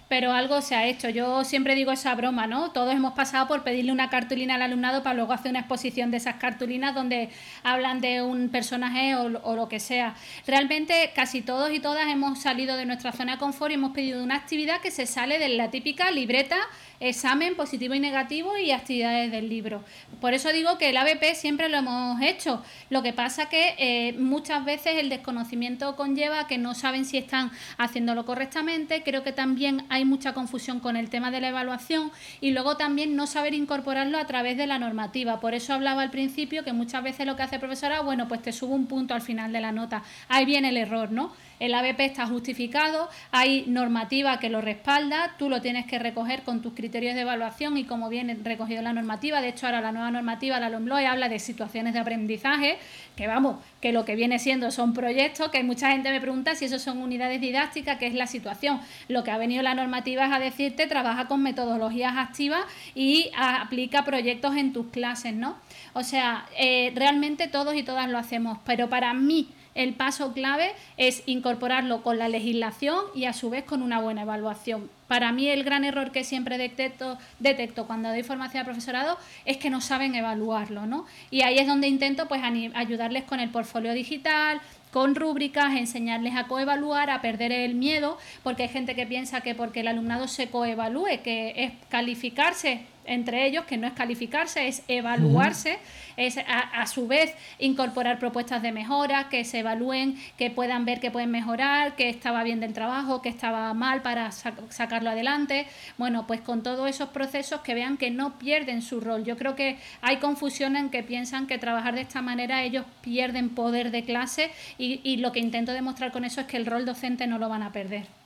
[0.09, 1.09] pero algo se ha hecho.
[1.11, 2.71] Yo siempre digo esa broma, ¿no?
[2.73, 6.17] Todos hemos pasado por pedirle una cartulina al alumnado para luego hacer una exposición de
[6.17, 7.29] esas cartulinas donde
[7.63, 10.15] hablan de un personaje o, o, lo que sea.
[10.47, 14.23] Realmente casi todos y todas hemos salido de nuestra zona de confort y hemos pedido
[14.23, 16.57] una actividad que se sale de la típica libreta
[17.01, 19.85] examen positivo y negativo y actividades del libro.
[20.21, 22.63] Por eso digo que el ABP siempre lo hemos hecho.
[22.91, 27.51] Lo que pasa que eh, muchas veces el desconocimiento conlleva que no saben si están
[27.77, 29.03] haciéndolo correctamente.
[29.03, 33.17] Creo que también hay mucha confusión con el tema de la evaluación y luego también
[33.17, 35.41] no saber incorporarlo a través de la normativa.
[35.41, 38.43] Por eso hablaba al principio que muchas veces lo que hace el profesora, bueno, pues
[38.43, 40.03] te subo un punto al final de la nota.
[40.29, 41.33] Ahí viene el error, ¿no?
[41.61, 46.63] El ABP está justificado, hay normativa que lo respalda, tú lo tienes que recoger con
[46.63, 49.41] tus criterios de evaluación y como viene recogido la normativa.
[49.41, 52.79] De hecho, ahora la nueva normativa, la LOMLOE, habla de situaciones de aprendizaje,
[53.17, 56.67] que vamos, que lo que viene siendo son proyectos, que mucha gente me pregunta si
[56.67, 58.81] eso son unidades didácticas, que es la situación.
[59.09, 62.61] Lo que ha venido la normativa es a decirte, trabaja con metodologías activas
[62.95, 65.57] y aplica proyectos en tus clases, ¿no?
[65.93, 70.73] O sea, eh, realmente todos y todas lo hacemos, pero para mí el paso clave
[70.97, 74.91] es incorporarlo con la legislación y a su vez con una buena evaluación.
[75.07, 79.71] Para mí el gran error que siempre detecto, cuando doy formación al profesorado es que
[79.71, 81.07] no saben evaluarlo, ¿no?
[81.31, 82.43] Y ahí es donde intento pues
[82.75, 84.61] ayudarles con el portfolio digital,
[84.93, 89.55] con rúbricas, enseñarles a coevaluar, a perder el miedo, porque hay gente que piensa que
[89.55, 94.83] porque el alumnado se coevalúe, que es calificarse entre ellos, que no es calificarse, es
[94.87, 95.79] evaluarse,
[96.17, 101.11] es a, su vez incorporar propuestas de mejora, que se evalúen, que puedan ver que
[101.11, 105.67] pueden mejorar, que estaba bien del trabajo, que estaba mal para sacarlo adelante.
[105.97, 109.25] Bueno, pues con todos esos procesos que vean que no pierden su rol.
[109.25, 113.51] Yo creo que hay confusión en que piensan que trabajar de esta manera ellos pierden
[113.51, 116.85] poder de clase y, y lo que intento demostrar con eso es que el rol
[116.85, 118.18] docente no lo van a perder.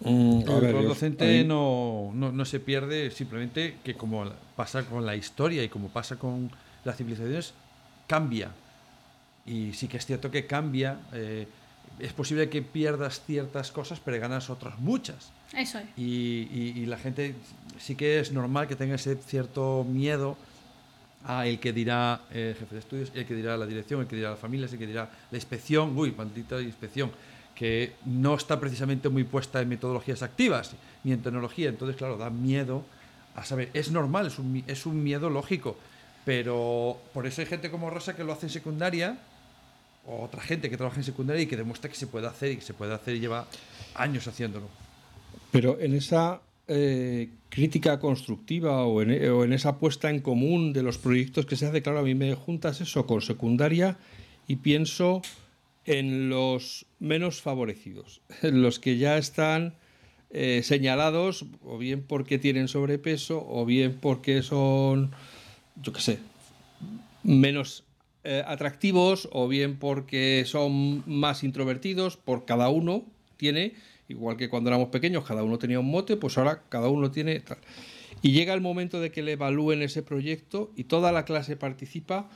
[0.00, 4.24] Mm, el rol docente no, no, se pierde, simplemente que como
[4.56, 6.50] pasa con la historia y como pasa con
[6.84, 7.52] las civilizaciones,
[8.06, 8.50] cambia.
[9.44, 11.00] Y sí que es cierto que cambia.
[11.12, 11.46] Eh,
[11.98, 15.32] es posible que pierdas ciertas cosas, pero ganas otras muchas.
[15.54, 15.84] Eso es.
[15.96, 17.34] Y, la gente
[17.78, 20.36] sí que es normal que tenga ese cierto miedo
[21.24, 24.16] a el que dirá el jefe de estudios, el que dirá la dirección, el que
[24.16, 25.96] dirá la familia, el que dirá la inspección.
[25.96, 27.10] Uy, maldita inspección
[27.60, 30.72] que no está precisamente muy puesta en metodologías activas
[31.04, 31.68] ni en tecnología.
[31.68, 32.86] Entonces, claro, da miedo
[33.34, 35.76] a saber, es normal, es un, es un miedo lógico,
[36.24, 39.18] pero por eso hay gente como Rosa que lo hace en secundaria,
[40.06, 42.56] o otra gente que trabaja en secundaria y que demuestra que se puede hacer y
[42.56, 43.46] que se puede hacer y lleva
[43.94, 44.66] años haciéndolo.
[45.50, 50.82] Pero en esa eh, crítica constructiva o en, o en, esa puesta en común de
[50.82, 53.98] los proyectos que se hace, claro, a mí me juntas eso con secundaria
[54.48, 55.20] y pienso
[55.90, 59.74] en los menos favorecidos, en los que ya están
[60.30, 65.10] eh, señalados o bien porque tienen sobrepeso o bien porque son,
[65.82, 66.18] yo qué sé,
[67.24, 67.84] menos
[68.22, 73.04] eh, atractivos o bien porque son más introvertidos, por cada uno
[73.36, 73.74] tiene,
[74.08, 77.40] igual que cuando éramos pequeños, cada uno tenía un mote, pues ahora cada uno tiene
[77.40, 77.58] tal.
[78.22, 82.28] Y llega el momento de que le evalúen ese proyecto y toda la clase participa.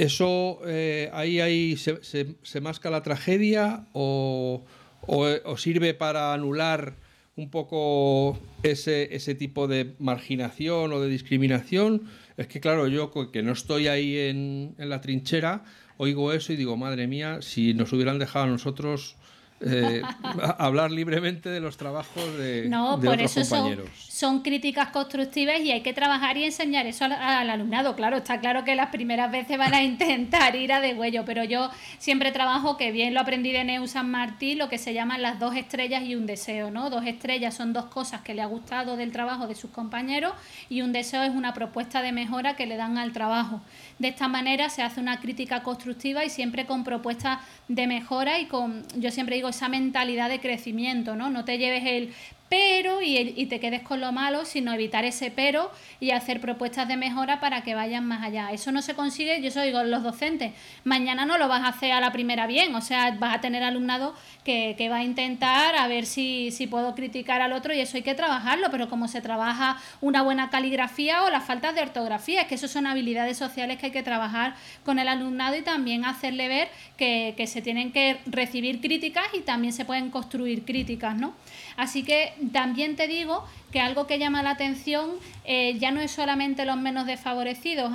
[0.00, 4.64] Eso eh, ahí, ahí se, se, se masca la tragedia o,
[5.02, 6.94] o, o, sirve para anular
[7.36, 12.04] un poco ese, ese tipo de marginación o de discriminación.
[12.38, 15.64] Es que claro, yo que no estoy ahí en, en la trinchera,
[15.98, 19.16] oigo eso y digo, madre mía, si nos hubieran dejado a nosotros
[19.60, 20.00] eh,
[20.58, 23.90] hablar libremente de los trabajos de, no, de por otros eso compañeros.
[23.98, 27.96] Son, son, críticas constructivas y hay que trabajar y enseñar eso al, al, alumnado.
[27.96, 31.44] Claro, está claro que las primeras veces van a intentar ir a de huello, pero
[31.44, 35.22] yo siempre trabajo, que bien lo aprendí de Neu San Martín, lo que se llaman
[35.22, 36.90] las dos estrellas y un deseo, ¿no?
[36.90, 40.32] Dos estrellas son dos cosas que le ha gustado del trabajo de sus compañeros
[40.68, 43.60] y un deseo es una propuesta de mejora que le dan al trabajo.
[43.98, 48.46] De esta manera se hace una crítica constructiva y siempre con propuestas de mejora y
[48.46, 51.30] con, yo siempre digo, esa mentalidad de crecimiento, ¿no?
[51.30, 52.12] No te lleves el
[52.50, 56.96] pero y, te quedes con lo malo, sino evitar ese pero y hacer propuestas de
[56.96, 58.50] mejora para que vayan más allá.
[58.50, 61.92] Eso no se consigue, yo eso digo los docentes, mañana no lo vas a hacer
[61.92, 65.76] a la primera bien, o sea, vas a tener alumnado que, que va a intentar
[65.76, 69.06] a ver si, si puedo criticar al otro y eso hay que trabajarlo, pero como
[69.06, 73.38] se trabaja una buena caligrafía o las faltas de ortografía, es que eso son habilidades
[73.38, 77.62] sociales que hay que trabajar con el alumnado y también hacerle ver que, que se
[77.62, 81.32] tienen que recibir críticas y también se pueden construir críticas, ¿no?
[81.80, 85.12] Así que también te digo que algo que llama la atención
[85.46, 87.90] eh, ya no es solamente los menos desfavorecidos,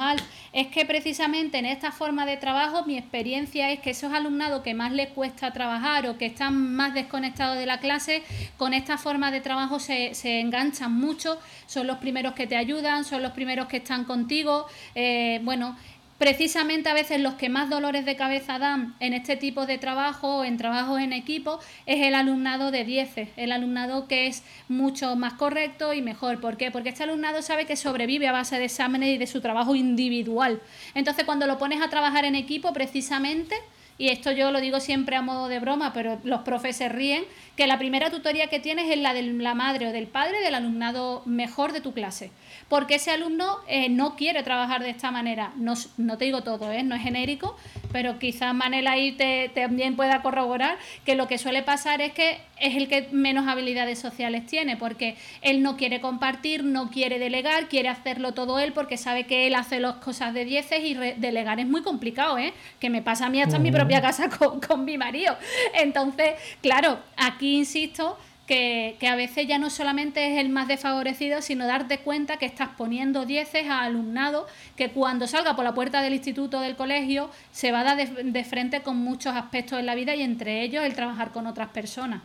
[0.53, 4.73] es que precisamente en esta forma de trabajo mi experiencia es que esos alumnados que
[4.73, 8.23] más les cuesta trabajar o que están más desconectados de la clase,
[8.57, 13.05] con esta forma de trabajo se, se enganchan mucho, son los primeros que te ayudan,
[13.05, 15.77] son los primeros que están contigo, eh, bueno,
[16.17, 20.37] precisamente a veces los que más dolores de cabeza dan en este tipo de trabajo
[20.37, 25.15] o en trabajos en equipo es el alumnado de 10, el alumnado que es mucho
[25.15, 26.39] más correcto y mejor.
[26.39, 26.71] ¿Por qué?
[26.71, 30.61] Porque este alumnado sabe que sobrevive a base de exámenes y de su trabajo individual.
[30.93, 33.55] Entonces cuando lo pones a trabajar en equipo precisamente
[33.97, 37.23] y esto yo lo digo siempre a modo de broma, pero los profes se ríen,
[37.55, 40.55] que la primera tutoría que tienes es la de la madre o del padre del
[40.55, 42.31] alumnado mejor de tu clase.
[42.67, 45.53] Porque ese alumno eh, no quiere trabajar de esta manera.
[45.55, 46.83] No, no te digo todo, ¿eh?
[46.83, 47.55] no es genérico,
[47.93, 52.41] pero quizás Manel ahí te, también pueda corroborar que lo que suele pasar es que
[52.59, 57.67] es el que menos habilidades sociales tiene, porque él no quiere compartir, no quiere delegar,
[57.67, 61.59] quiere hacerlo todo él porque sabe que él hace las cosas de dieces y delegar
[61.59, 62.53] es muy complicado, ¿eh?
[62.79, 65.37] que me pasa a mí hasta en mi propia casa con, con mi marido.
[65.73, 71.41] Entonces, claro, aquí insisto que, que, a veces ya no solamente es el más desfavorecido,
[71.41, 76.03] sino darte cuenta que estás poniendo dieces a alumnado que cuando salga por la puerta
[76.03, 79.87] del instituto del colegio se va a dar de, de frente con muchos aspectos en
[79.87, 82.21] la vida y entre ellos el trabajar con otras personas.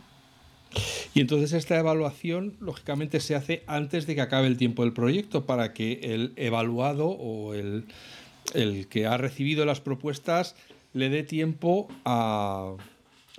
[1.13, 5.45] Y entonces esta evaluación, lógicamente, se hace antes de que acabe el tiempo del proyecto
[5.45, 7.85] para que el evaluado o el,
[8.53, 10.55] el que ha recibido las propuestas
[10.93, 12.75] le dé tiempo a,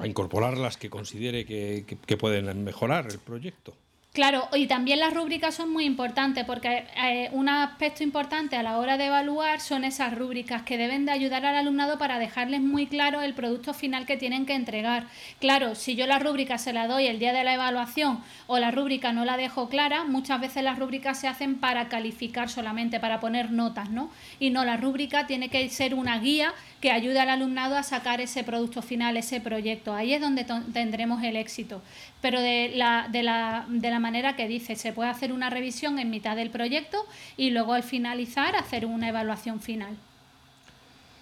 [0.04, 3.74] incorporar las que considere que, que pueden mejorar el proyecto.
[4.12, 8.77] Claro, y también las rúbricas son muy importantes porque eh, un aspecto importante a la
[8.77, 12.87] hora de evaluar son esas rúbricas que deben de ayudar al alumnado para dejarles muy
[12.87, 15.07] claro el producto final que tienen que entregar.
[15.40, 18.70] Claro, si yo la rúbrica se la doy el día de la evaluación o la
[18.70, 23.18] rúbrica no la dejo clara, muchas veces las rúbricas se hacen para calificar solamente, para
[23.18, 24.11] poner notas, ¿no?
[24.38, 28.20] Y no, la rúbrica tiene que ser una guía que ayude al alumnado a sacar
[28.20, 29.94] ese producto final, ese proyecto.
[29.94, 31.80] Ahí es donde tendremos el éxito.
[32.20, 36.00] Pero de la, de la, de la manera que dice, se puede hacer una revisión
[36.00, 39.96] en mitad del proyecto y luego al finalizar hacer una evaluación final.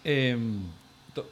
[0.02, 0.34] Eh,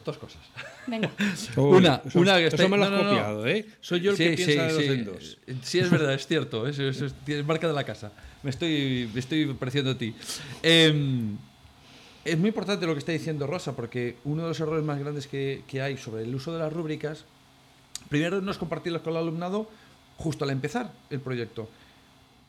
[0.05, 0.43] dos cosas.
[0.87, 1.11] Venga.
[1.57, 3.65] una, eso, una que eso me lo has no, no, copiado, ¿eh?
[3.81, 4.89] Soy yo el sí, que piensa sí, de dos sí.
[4.89, 5.39] en dos.
[5.63, 6.67] Sí, es verdad, es cierto.
[6.67, 8.13] Eso es, es, marca de la casa.
[8.43, 10.15] Me estoy, me estoy pareciendo a ti.
[10.63, 11.33] Eh,
[12.29, 15.27] es muy importante lo que está diciendo Rosa, porque uno de los errores más grandes
[15.27, 17.25] que, que hay sobre el uso de las rúbricas,
[18.09, 19.69] primero no es compartirlas con el alumnado
[20.19, 21.69] justo al empezar el proyecto.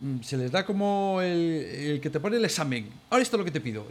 [0.02, 2.90] mm, se les da como el, que te pone el examen.
[3.10, 3.86] Ahora esto es lo que te pido.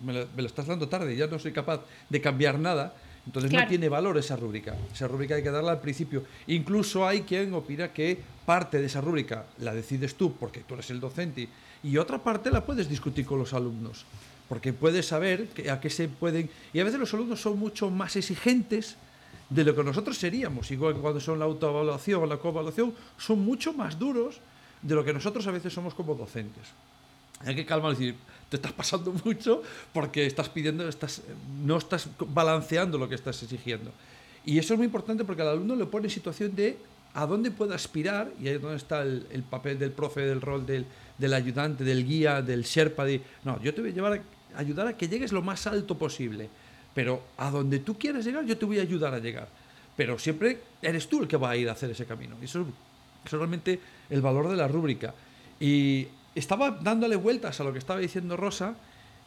[0.00, 2.94] Me, lo, estás dando tarde, ya no soy capaz de cambiar nada.
[3.26, 4.76] Entonces no tiene valor esa rúbrica.
[4.92, 6.24] Esa rúbrica hay que darla al principio.
[6.46, 10.90] Incluso hay quien opina que parte de esa rúbrica la decides tú porque tú eres
[10.90, 11.48] el docente
[11.82, 14.06] y otra parte la puedes discutir con los alumnos.
[14.48, 16.48] Porque puedes saber a qué se pueden...
[16.72, 18.96] Y a veces los alumnos son mucho más exigentes
[19.48, 23.40] de lo que nosotros seríamos, igual que cuando son la autoevaluación o la coevaluación, son
[23.40, 24.40] mucho más duros
[24.82, 26.64] de lo que nosotros a veces somos como docentes.
[27.44, 28.14] Hay que calmar y decir,
[28.48, 31.22] te estás pasando mucho porque estás pidiendo, estás,
[31.62, 33.92] no estás balanceando lo que estás exigiendo.
[34.44, 36.78] Y eso es muy importante porque al alumno le pone en situación de
[37.14, 40.66] a dónde puede aspirar, y ahí es donde está el, papel del profe, del rol
[40.66, 40.84] del,
[41.16, 44.22] del, ayudante, del guía, del sherpa, de, no, yo te voy a llevar
[44.56, 46.48] ayudar a que llegues lo más alto posible
[46.96, 49.48] pero a donde tú quieres llegar, yo te voy a ayudar a llegar.
[49.98, 52.36] Pero siempre eres tú el que va a ir a hacer ese camino.
[52.40, 52.64] Y eso,
[53.22, 53.78] es realmente
[54.08, 55.12] el valor de la rúbrica.
[55.60, 58.76] Y estaba dándole vueltas a lo que estaba diciendo Rosa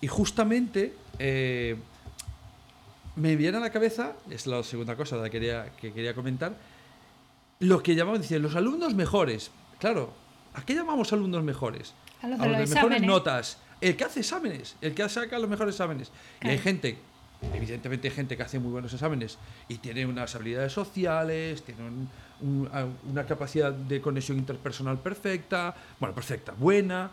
[0.02, 1.76] y justamente eh,
[3.16, 6.58] me viene a la cabeza, es la segunda cosa que quería, que quería comentar,
[7.60, 9.52] lo que llamaban, dicen, los alumnos mejores.
[9.78, 10.12] Claro,
[10.56, 11.94] ¿a qué llamamos alumnos mejores?
[12.24, 13.60] A los de, mejores notas.
[13.82, 16.12] El que hace exámenes, el que saca los mejores exámenes.
[16.42, 16.98] Y hay gente
[17.54, 19.38] Evidentemente hay gente que hace muy buenos exámenes
[19.70, 22.08] y tiene unas habilidades sociales, tiene
[22.42, 27.10] una capacidad de conexión interpersonal perfecta, bueno, perfecta, buena,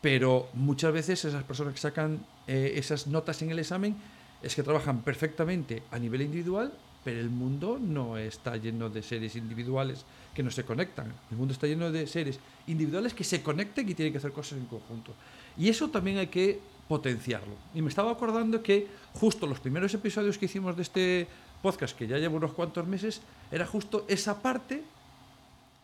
[0.00, 3.96] pero muchas veces esas personas que sacan eh, esas notas en el examen
[4.42, 6.72] es que trabajan perfectamente a nivel individual,
[7.04, 11.12] pero el mundo no está lleno de seres individuales que no se conectan.
[11.30, 14.58] El mundo está lleno de seres individuales que se conectan y tienen que hacer cosas
[14.58, 15.12] en conjunto.
[15.56, 17.54] Y eso también hay que potenciarlo.
[17.74, 21.26] Y me estaba acordando que justo los primeros episodios que hicimos de este
[21.62, 24.82] podcast, que ya llevo unos cuantos meses, era justo esa parte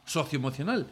[0.05, 0.87] socioemocional,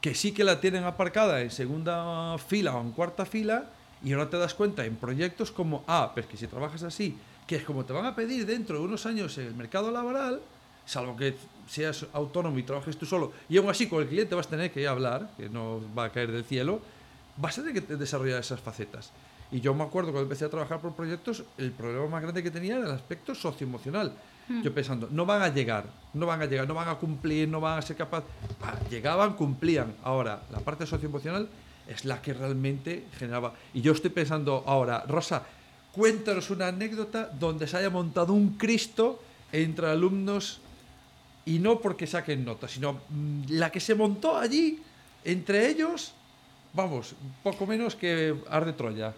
[0.00, 3.70] que sí que la tienen aparcada en segunda fila o en cuarta fila,
[4.04, 7.56] y ahora te das cuenta en proyectos como, ah, pues que si trabajas así, que
[7.56, 10.40] es como te van a pedir dentro de unos años en el mercado laboral,
[10.84, 11.36] salvo que
[11.68, 14.72] seas autónomo y trabajes tú solo, y aún así con el cliente vas a tener
[14.72, 16.80] que hablar, que no va a caer del cielo,
[17.36, 19.10] vas a tener que desarrollar esas facetas.
[19.50, 22.50] Y yo me acuerdo cuando empecé a trabajar por proyectos, el problema más grande que
[22.50, 24.14] tenía era el aspecto socioemocional.
[24.48, 24.62] Hmm.
[24.62, 27.60] Yo pensando, no van a llegar, no van a llegar, no van a cumplir, no
[27.60, 28.30] van a ser capaces.
[28.62, 29.94] Ah, llegaban, cumplían.
[30.02, 31.48] Ahora, la parte socioemocional
[31.86, 33.52] es la que realmente generaba.
[33.74, 35.44] Y yo estoy pensando ahora, Rosa,
[35.92, 39.22] cuéntanos una anécdota donde se haya montado un Cristo
[39.52, 40.60] entre alumnos
[41.44, 44.80] y no porque saquen notas, sino mm, la que se montó allí
[45.24, 46.14] entre ellos
[46.72, 49.12] vamos, poco menos que arde Troya.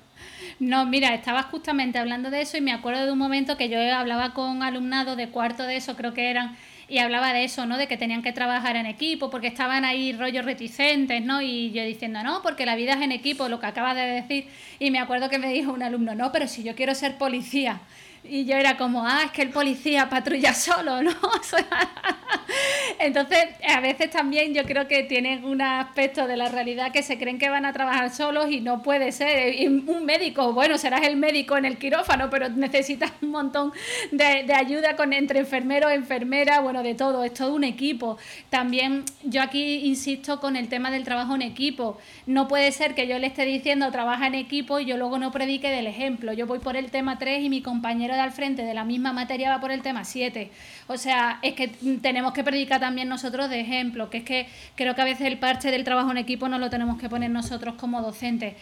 [0.61, 3.79] No, mira, estabas justamente hablando de eso y me acuerdo de un momento que yo
[3.95, 6.57] hablaba con alumnado de cuarto de eso, creo que eran,
[6.89, 7.77] y hablaba de eso, ¿no?
[7.77, 11.43] De que tenían que trabajar en equipo, porque estaban ahí rollos reticentes, ¿no?
[11.43, 14.49] Y yo diciendo, no, porque la vida es en equipo, lo que acabas de decir.
[14.79, 17.81] Y me acuerdo que me dijo un alumno, no, pero si yo quiero ser policía.
[18.27, 21.13] Y yo era como, ah, es que el policía patrulla solo, ¿no?
[22.99, 27.19] Entonces, a veces también yo creo que tienen un aspecto de la realidad que se
[27.19, 29.69] creen que van a trabajar solos y no puede ser.
[29.69, 33.73] Un médico, bueno, serás el médico en el quirófano, pero necesitas un montón
[34.11, 38.17] de, de ayuda con entre enfermeros, enfermeras, bueno, de todo, es todo un equipo.
[38.49, 41.99] También yo aquí insisto con el tema del trabajo en equipo.
[42.27, 45.31] No puede ser que yo le esté diciendo trabaja en equipo y yo luego no
[45.31, 46.33] predique del ejemplo.
[46.33, 49.13] Yo voy por el tema 3 y mi compañero de al frente de la misma
[49.13, 50.51] materia va por el tema 7.
[50.87, 51.69] O sea, es que
[52.01, 55.39] tenemos que predicar también nosotros de ejemplo, que es que creo que a veces el
[55.39, 58.55] parche del trabajo en equipo no lo tenemos que poner nosotros como docentes.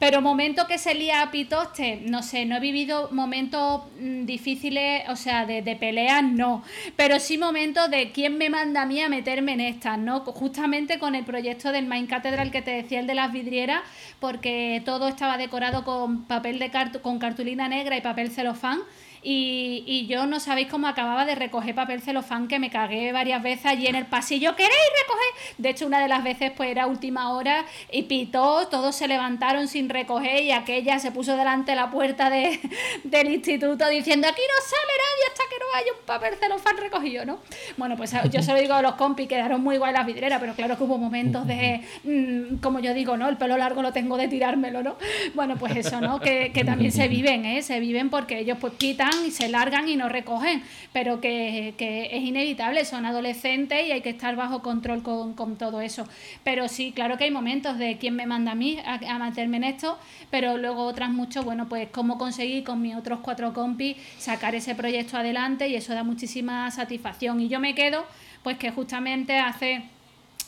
[0.00, 5.06] Pero momento que se lía a pitoste, no sé, no he vivido momentos mm, difíciles,
[5.10, 6.64] o sea, de, de, peleas, no.
[6.96, 10.20] Pero sí momentos de quién me manda a mí a meterme en estas, ¿no?
[10.20, 13.82] Justamente con el proyecto del Main Cathedral que te decía, el de las vidrieras,
[14.20, 16.70] porque todo estaba decorado con papel de
[17.02, 18.78] con cartulina negra y papel celofán.
[19.22, 23.66] Y, yo no sabéis cómo acababa de recoger papel celofán que me cagué varias veces
[23.66, 24.56] allí en el pasillo.
[24.56, 25.54] ¿Queréis recoger?
[25.58, 29.68] De hecho, una de las veces pues era última hora y pitó, todos se levantaron
[29.68, 32.58] sin recoger y aquella se puso delante de la puerta de,
[33.04, 37.24] del instituto diciendo aquí no sale nadie hasta que no haya un papel celofán recogido,
[37.24, 37.38] ¿no?
[37.76, 40.54] Bueno, pues yo se lo digo a los compis, quedaron muy guay las vidrieras, pero
[40.54, 43.28] claro que hubo momentos de, mm, como yo digo, ¿no?
[43.28, 44.96] El pelo largo lo tengo de tirármelo, ¿no?
[45.34, 46.20] Bueno, pues eso, ¿no?
[46.20, 47.62] Que, que también se viven, ¿eh?
[47.62, 52.22] Se viven porque ellos pues quitan y se largan y no recogen, pero que, es
[52.22, 56.06] inevitable, son adolescentes y hay que estar bajo control con, todo eso.
[56.44, 59.64] Pero sí, claro que hay momentos de quién me manda a mí a, meterme en
[59.64, 59.98] esto,
[60.30, 64.74] pero luego otras mucho, bueno, pues cómo conseguir con mis otros cuatro compis sacar ese
[64.74, 67.40] proyecto adelante y eso da muchísima satisfacción.
[67.40, 68.04] Y yo me quedo,
[68.42, 69.82] pues que justamente hace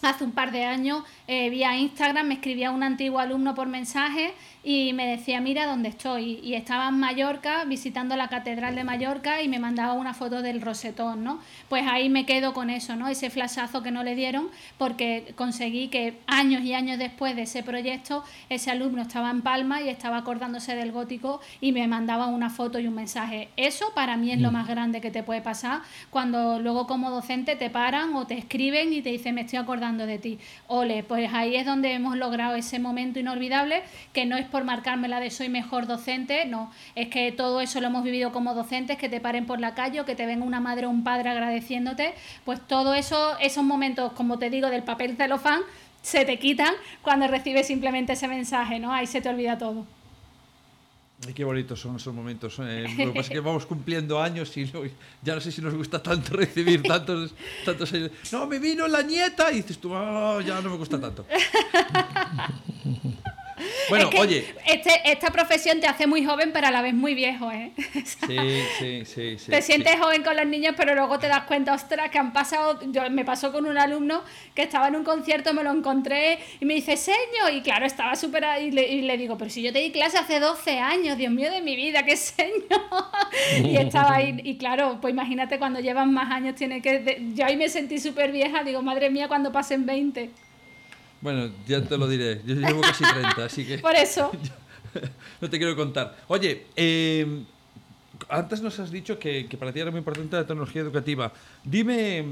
[0.02, 4.34] hace un par de años eh, vía Instagram me escribía un antiguo alumno por mensaje
[4.64, 6.40] y me decía, mira dónde estoy.
[6.42, 10.60] Y estaba en Mallorca visitando la Catedral de Mallorca y me mandaba una foto del
[10.60, 11.40] rosetón, ¿no?
[11.68, 13.08] Pues ahí me quedo con eso, ¿no?
[13.08, 14.48] Ese flashazo que no le dieron
[14.78, 19.82] porque conseguí que años y años después de ese proyecto ese alumno estaba en Palma
[19.82, 23.48] y estaba acordándose del gótico y me mandaba una foto y un mensaje.
[23.56, 24.54] Eso para mí es lo mm.
[24.54, 28.92] más grande que te puede pasar cuando luego como docente te paran o te escriben
[28.92, 30.38] y te dicen me estoy acordando de ti.
[30.68, 33.82] Ole, pues ahí es donde hemos logrado ese momento inolvidable
[34.12, 37.80] que no es por marcarme la de soy mejor docente, no, es que todo eso
[37.80, 40.44] lo hemos vivido como docentes, que te paren por la calle o que te venga
[40.44, 44.84] una madre o un padre agradeciéndote, pues todo eso, esos momentos, como te digo, del
[44.84, 45.62] papel celofán,
[46.02, 48.92] se te quitan cuando recibes simplemente ese mensaje, ¿no?
[48.92, 49.86] Ahí se te olvida todo.
[51.28, 52.58] Y qué bonitos son esos momentos.
[52.58, 52.84] Eh.
[52.98, 54.70] Lo que pasa es que vamos cumpliendo años y
[55.22, 57.32] ya no sé si nos gusta tanto recibir tantos,
[57.64, 57.92] tantos
[58.32, 61.24] No, me vino la nieta y dices tú, oh, ya no me gusta tanto.
[63.88, 64.44] Bueno, oye.
[64.66, 67.72] Este, esta profesión te hace muy joven, pero a la vez muy viejo, ¿eh?
[68.04, 68.36] Sí,
[68.78, 69.38] sí, sí.
[69.38, 72.32] sí te sientes joven con los niños, pero luego te das cuenta, ostras, que han
[72.32, 72.80] pasado.
[72.90, 74.22] Yo, me pasó con un alumno
[74.54, 77.48] que estaba en un concierto, me lo encontré y me dice, seño.
[77.52, 78.44] Y claro, estaba súper.
[78.60, 81.50] Y, y, le digo, pero si yo te di clase hace 12 años, Dios mío
[81.50, 82.52] de mi vida, qué seño.
[83.62, 84.40] y estaba ahí.
[84.44, 87.22] Y claro, pues imagínate cuando llevan más años, tiene que.
[87.34, 90.30] Yo ahí me sentí súper vieja, digo, madre mía, cuando pasen 20.
[91.22, 92.42] Bueno, ya te lo diré.
[92.44, 93.78] Yo llevo casi 30, así que.
[93.78, 94.32] Por eso.
[95.40, 96.16] no te quiero contar.
[96.26, 97.44] Oye, eh,
[98.28, 101.32] antes nos has dicho que, para ti era muy importante la tecnología educativa.
[101.62, 102.24] Dime.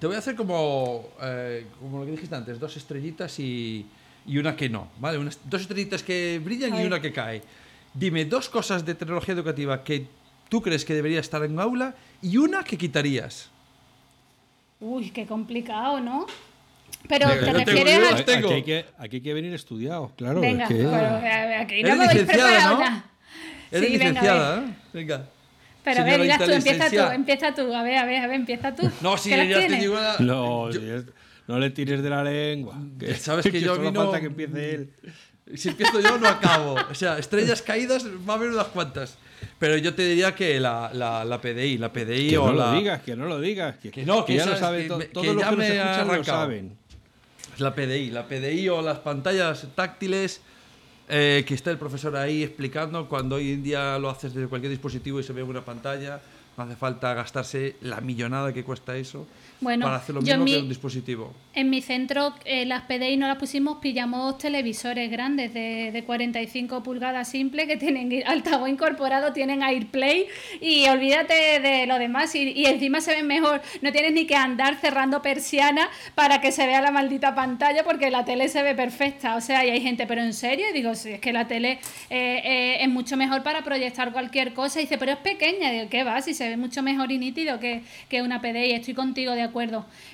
[0.00, 3.86] Te voy a hacer como, eh, como lo que dijiste antes: dos estrellitas y,
[4.26, 4.88] y una que no.
[4.98, 5.18] ¿vale?
[5.44, 7.42] dos estrellitas que brillan y una que cae.
[7.92, 10.06] Dime dos cosas de tecnología educativa que
[10.48, 13.50] tú crees que debería estar en aula y una que quitarías.
[14.80, 16.26] Uy, qué complicado, ¿no?
[17.08, 18.16] Pero te refieres a...
[18.16, 20.40] Aquí hay, que, aquí hay que venir estudiado, claro.
[20.40, 20.86] Venga, que...
[21.58, 23.02] aquí no me licenciada, ¿no?
[23.70, 25.28] Eres sí, licenciada, venga, venga.
[25.84, 28.74] Pero a ver, tú, empieza tú, empieza tú, a ver, a ver, a ver, empieza
[28.74, 28.90] tú.
[29.00, 29.94] No, si ya te digo...
[29.94, 30.16] La...
[30.20, 30.68] No,
[31.48, 32.78] no le tires de la lengua.
[32.98, 34.00] Que, Sabes que, yo vino...
[34.00, 34.90] falta que empiece él.
[35.54, 36.76] Si empiezo yo, no acabo.
[36.90, 39.18] O sea, estrellas caídas va a haber unas cuantas.
[39.58, 42.72] Pero yo te diría que la, la, la PDI, la PDI que o no la...
[42.72, 43.76] lo digas, que no lo digas.
[43.76, 45.00] Que, que no, que, ya lo sabe todo.
[45.12, 46.78] Todos los que nos escuchan lo saben.
[47.58, 50.40] La PDI, la PDI o las pantallas táctiles
[51.08, 54.70] eh, que está el profesor ahí explicando cuando hoy en día lo haces desde cualquier
[54.70, 56.20] dispositivo y se ve una pantalla,
[56.56, 59.26] no hace falta gastarse la millonada que cuesta eso
[59.62, 61.32] bueno, para hacer lo mismo que un dispositivo.
[61.54, 66.82] En mi centro eh, las PDI no las pusimos, pillamos televisores grandes de, de 45
[66.82, 70.26] pulgadas simple que tienen altavoz incorporado, tienen AirPlay
[70.60, 73.62] y olvídate de lo demás y, y, encima se ven mejor.
[73.82, 78.10] No tienes ni que andar cerrando persiana para que se vea la maldita pantalla porque
[78.10, 79.36] la tele se ve perfecta.
[79.36, 81.78] O sea, y hay gente, pero en serio, digo, si es que la tele
[82.10, 84.80] eh, eh, es mucho mejor para proyectar cualquier cosa.
[84.80, 85.70] Y dice, pero es pequeña.
[85.70, 86.20] Digo, ¿qué va?
[86.20, 88.72] Si se ve mucho mejor y nítido que, que una PDI.
[88.72, 89.51] Estoy contigo de acuerdo.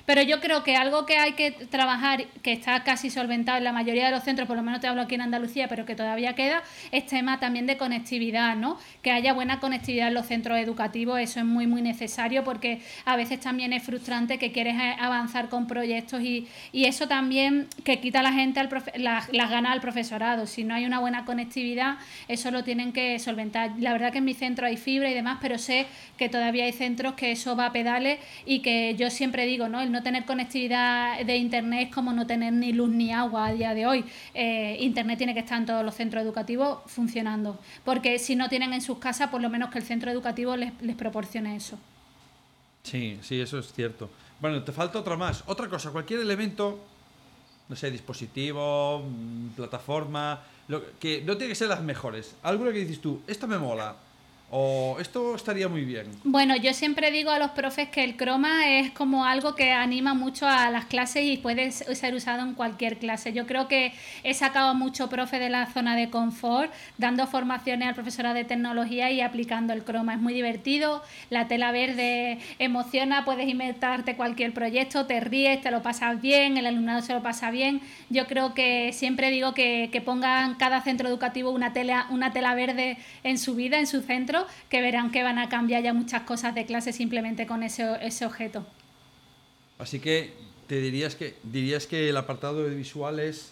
[0.05, 3.73] Pero yo creo que algo que hay que trabajar, que está casi solventado en la
[3.73, 6.33] mayoría de los centros, por lo menos te hablo aquí en Andalucía, pero que todavía
[6.35, 8.77] queda, es tema también de conectividad, ¿no?
[9.01, 13.15] Que haya buena conectividad en los centros educativos, eso es muy, muy necesario porque a
[13.15, 16.47] veces también es frustrante que quieres eh, avanzar con proyectos y,
[16.89, 20.47] eso también que quita a la gente al las, las ganas al profesorado.
[20.47, 23.73] Si no hay una buena conectividad, eso lo tienen que solventar.
[23.77, 25.85] La verdad que en mi centro hay fibra y demás, pero sé
[26.17, 29.81] que todavía hay centros que eso va a pedales y que yo siempre digo, ¿no?
[29.81, 33.53] El no tener conectividad de Internet es como no tener ni luz ni agua a
[33.53, 34.05] día de hoy.
[34.33, 38.73] Eh, Internet tiene que estar en todos los centros educativos funcionando, porque si no tienen
[38.73, 41.77] en sus casas, por lo menos que el centro educativo les, les proporcione eso.
[42.83, 44.09] Sí, sí, eso es cierto.
[44.39, 45.43] Bueno, te falta otra más.
[45.47, 46.79] Otra cosa, cualquier elemento,
[47.67, 52.35] no sé, dispositivo, mm, plataforma, lo, que no tiene que ser las mejores.
[52.43, 53.95] Alguna que dices tú, esta me mola,
[54.51, 56.07] ¿O esto estaría muy bien?
[56.23, 60.15] Bueno, yo siempre digo a los profes que el croma es como algo que anima
[60.15, 63.31] mucho a las clases y puede ser usado en cualquier clase.
[63.31, 63.93] Yo creo que
[64.23, 69.11] he sacado mucho profe de la zona de confort, dando formaciones al profesorado de tecnología
[69.11, 70.15] y aplicando el croma.
[70.15, 75.83] Es muy divertido, la tela verde emociona, puedes inventarte cualquier proyecto, te ríes, te lo
[75.83, 77.81] pasas bien, el alumnado se lo pasa bien.
[78.09, 82.55] Yo creo que siempre digo que, que pongan cada centro educativo una tela, una tela
[82.55, 84.38] verde en su vida, en su centro
[84.69, 88.25] que verán que van a cambiar ya muchas cosas de clase simplemente con ese, ese
[88.25, 88.65] objeto.
[89.77, 90.33] Así que
[90.67, 93.51] te dirías que dirías que el apartado visual es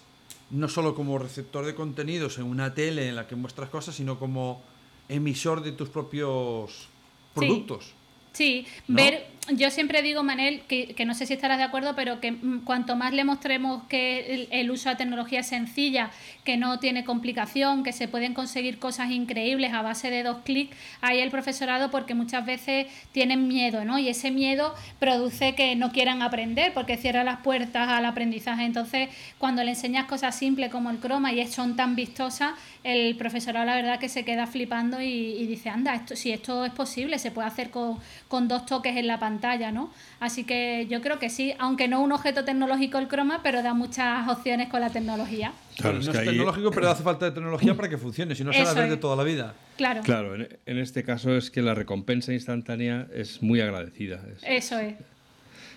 [0.50, 4.20] no solo como receptor de contenidos en una tele en la que muestras cosas, sino
[4.20, 4.62] como
[5.10, 6.88] emisor de tus propios
[7.34, 7.94] productos.
[8.34, 12.32] Sí, ver yo siempre digo, Manel, que, no sé si estarás de acuerdo, pero que
[12.32, 16.12] mm, cuanto más le mostremos que el, uso de tecnología es sencilla,
[16.44, 20.76] que no tiene complicación, que se pueden conseguir cosas increíbles a base de dos clics,
[21.02, 24.00] ahí el profesorado, porque muchas veces tienen miedo, ¿no?
[24.00, 28.66] Y ese miedo produce que no quieran aprender, porque cierra las puertas al aprendizaje.
[28.66, 32.52] Entonces, cuando le enseñas cosas simples como el croma y son tan vistosas,
[32.84, 36.72] el profesorado la verdad que se queda flipando y, dice, anda, esto, si esto es
[36.72, 39.37] posible, se puede hacer con, con dos toques en la pantalla,
[39.72, 39.92] ¿no?
[40.20, 43.74] Así que yo creo que sí, aunque no un objeto tecnológico el croma, pero da
[43.74, 45.54] muchas opciones con la tecnología.
[45.78, 48.64] Claro, no es, tecnológico, pero hace falta de tecnología para que funcione, si no se
[48.64, 49.56] la ve de toda la vida.
[49.78, 50.02] Claro.
[50.02, 54.24] Claro, en, este caso es que la recompensa instantánea es muy agradecida.
[54.44, 54.96] Eso es.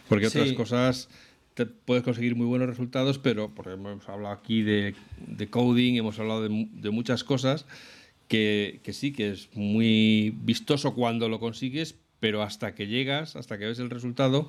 [0.09, 1.09] Porque otras cosas
[1.55, 4.95] te puedes conseguir muy buenos resultados, pero porque hemos hablado aquí de,
[5.51, 7.67] coding, hemos hablado de, muchas cosas
[8.27, 13.59] que, que, sí, que es muy vistoso cuando lo consigues, pero hasta que llegas, hasta
[13.59, 14.49] que ves el resultado,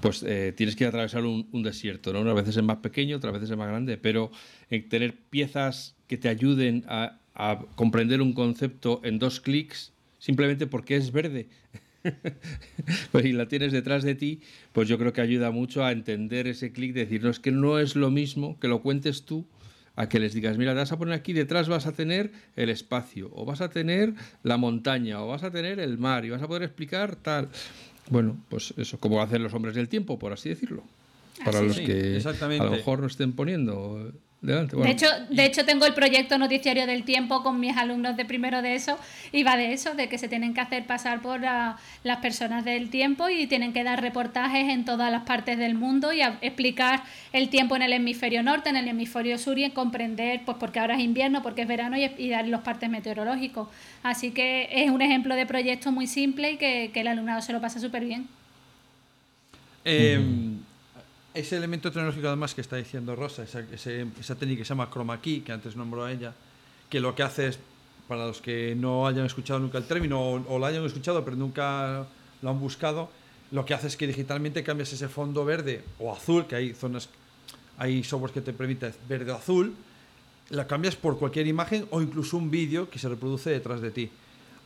[0.00, 2.20] pues eh, tienes que atravesar un, desierto, ¿no?
[2.20, 4.30] Unas veces es más pequeño, otras veces es más grande, pero
[4.70, 7.16] en tener piezas que te ayuden a,
[7.74, 11.48] comprender un concepto en dos clics, simplemente porque es verde,
[13.12, 14.40] pues, y la tienes detrás de ti,
[14.72, 18.10] pues yo creo que ayuda mucho a entender ese clic, decirnos que no es lo
[18.10, 19.46] mismo que lo cuentes tú
[20.00, 22.70] a que les digas, mira, te vas a poner aquí detrás, vas a tener el
[22.70, 26.40] espacio, o vas a tener la montaña, o vas a tener el mar, y vas
[26.40, 27.50] a poder explicar tal.
[28.08, 30.84] Bueno, pues eso, como hacen los hombres del tiempo, por así decirlo.
[31.44, 34.10] Para los que a lo mejor no estén poniendo
[34.42, 38.62] de, hecho, de hecho, tengo el proyecto Noticiario del Tiempo con mis alumnos de primero
[38.62, 38.98] de eso
[39.32, 42.88] y va de eso, de que se tienen que hacer pasar por las personas del
[42.88, 47.02] tiempo y tienen que dar reportajes en todas las partes del mundo y explicar
[47.34, 50.94] el tiempo en el hemisferio norte, en el hemisferio sur y comprender, pues porque ahora
[50.94, 53.68] es invierno, porque es verano y, dar los partes meteorológicos.
[54.02, 57.60] Así que es un ejemplo de proyecto muy simple y que, el alumnado se lo
[57.60, 58.26] pasa súper bien.
[59.84, 60.18] Eh,
[61.34, 65.20] ese elemento tecnológico además que está diciendo Rosa, esa, esa técnica que se llama chroma
[65.20, 66.34] key, que antes nombró a ella,
[66.88, 67.58] que lo que hace es,
[68.08, 72.06] para los que no hayan escuchado nunca el término o, lo hayan escuchado pero nunca
[72.42, 73.10] lo han buscado,
[73.52, 77.08] lo que hace es que digitalmente cambias ese fondo verde o azul, que hay zonas,
[77.78, 79.74] hay software que te permite verde o azul,
[80.50, 84.10] la cambias por cualquier imagen o incluso un vídeo que se reproduce detrás de ti.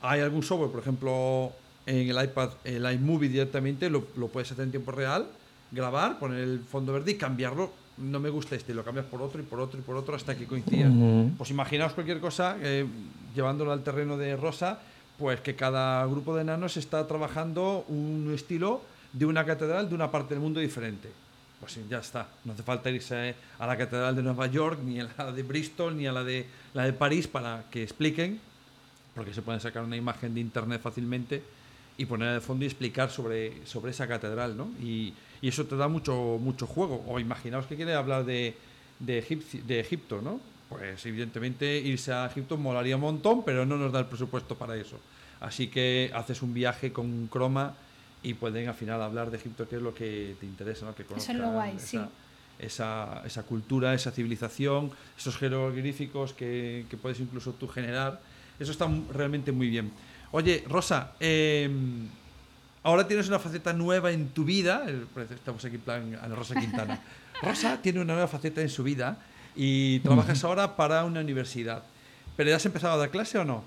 [0.01, 1.53] Hay algún software, por ejemplo,
[1.85, 5.29] en el iPad, el iMovie directamente, lo puedes hacer en tiempo real
[5.75, 7.73] grabar, poner el fondo verde y cambiarlo.
[7.99, 10.37] No me gusta este, lo cambias por otro y por otro y por otro hasta
[10.37, 10.91] que coincida.
[11.37, 12.87] Pues imaginaos cualquier cosa, eh,
[13.35, 14.81] llevándolo al terreno de rosa,
[15.19, 20.11] pues que cada grupo de enanos está trabajando un estilo de una catedral de una
[20.11, 21.09] parte del mundo diferente.
[21.61, 25.09] Pues ya está, no hace falta irse a la catedral de Nueva York, ni a
[25.17, 28.41] la de Bristol, ni a la de, la de París para que expliquen,
[29.15, 31.43] porque se pueden sacar una imagen de internet fácilmente
[31.97, 34.69] y poner de fondo y explicar sobre, sobre esa catedral, ¿no?
[34.83, 37.05] Y, y eso te da mucho, mucho juego.
[37.07, 38.57] O imaginaos que quiere hablar de,
[38.99, 40.41] de, de Egipto, ¿no?
[40.69, 44.77] Pues evidentemente irse a Egipto molaría un montón, pero no nos da el presupuesto para
[44.77, 44.99] eso.
[45.41, 47.75] Así que haces un viaje con un croma
[48.23, 50.95] y pueden al final hablar de Egipto, que es lo que te interesa, ¿no?
[50.95, 52.01] Que eso es lo guay, esa, sí.
[52.59, 58.21] esa, esa, cultura, esa civilización, esos jeroglíficos que, que, puedes incluso tú generar.
[58.59, 59.93] Eso está realmente muy bien.
[60.37, 61.71] Oye, Rosa, eh,
[62.83, 64.85] ahora tienes una faceta nueva en tu vida.
[65.33, 66.99] Estamos aquí en plan a la Rosa Quintana.
[67.41, 69.17] Rosa tiene una nueva faceta en su vida
[69.55, 71.85] y trabajas ahora para una universidad.
[72.37, 73.63] ¿Pero ya has empezado a dar clase o no?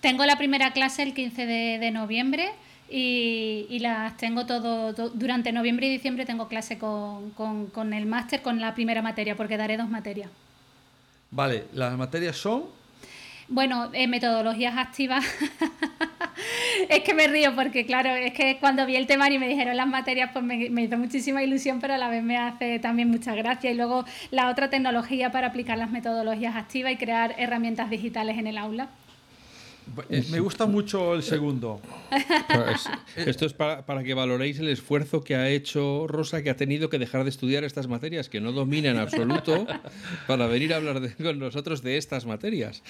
[0.00, 2.50] Tengo la primera clase el 15 de, noviembre
[2.90, 8.60] y, las tengo todo, durante noviembre y diciembre tengo clase con, con el máster, con
[8.60, 10.32] la primera materia, porque daré dos materias.
[11.30, 12.81] Vale, las materias son
[13.52, 15.24] bueno, eh, metodologías activas.
[16.88, 19.76] es que me río porque, claro, es que cuando vi el tema y me dijeron
[19.76, 23.10] las materias, pues me, me, hizo muchísima ilusión, pero a la vez me hace también
[23.10, 23.70] mucha gracia.
[23.70, 28.46] Y luego la otra tecnología para aplicar las metodologías activas y crear herramientas digitales en
[28.46, 28.88] el aula.
[30.08, 31.80] Eh, me gusta mucho el segundo.
[33.16, 36.98] Esto es para, que valoréis el esfuerzo que ha hecho Rosa, que ha tenido que
[36.98, 39.66] dejar de estudiar estas materias, que no domina en absoluto,
[40.26, 42.82] para venir a hablar con nosotros de estas materias.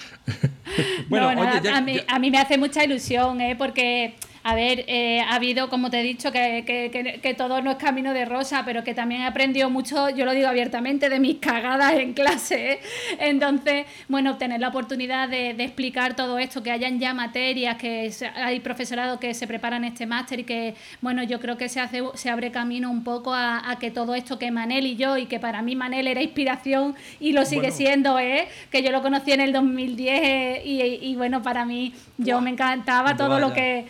[1.09, 3.57] bueno, a, mí, a, mí, me hace mucha ilusión, ¿eh?
[3.57, 4.15] porque
[4.45, 7.77] a ver, eh, ha habido, como te he dicho, que, que, que, todo no es
[7.77, 11.37] camino de rosa, pero que también he aprendido mucho, yo lo digo abiertamente, de mis
[11.41, 12.73] cagadas en clase.
[12.73, 12.81] ¿eh?
[13.21, 18.59] Entonces, bueno, tener la oportunidad de, explicar todo esto, que hayan ya materias, que hay
[18.61, 22.29] profesorado que se preparan este máster y que, bueno, yo creo que se, hace, se
[22.29, 25.63] abre camino un poco a, que todo esto que Manel y yo, y que para
[25.63, 28.49] mí Manel era inspiración y lo sigue siendo, ¿eh?
[28.71, 33.17] que yo lo conocí en el 2010 y, y, bueno, para mí yo me encantaba
[33.17, 33.87] todo lo que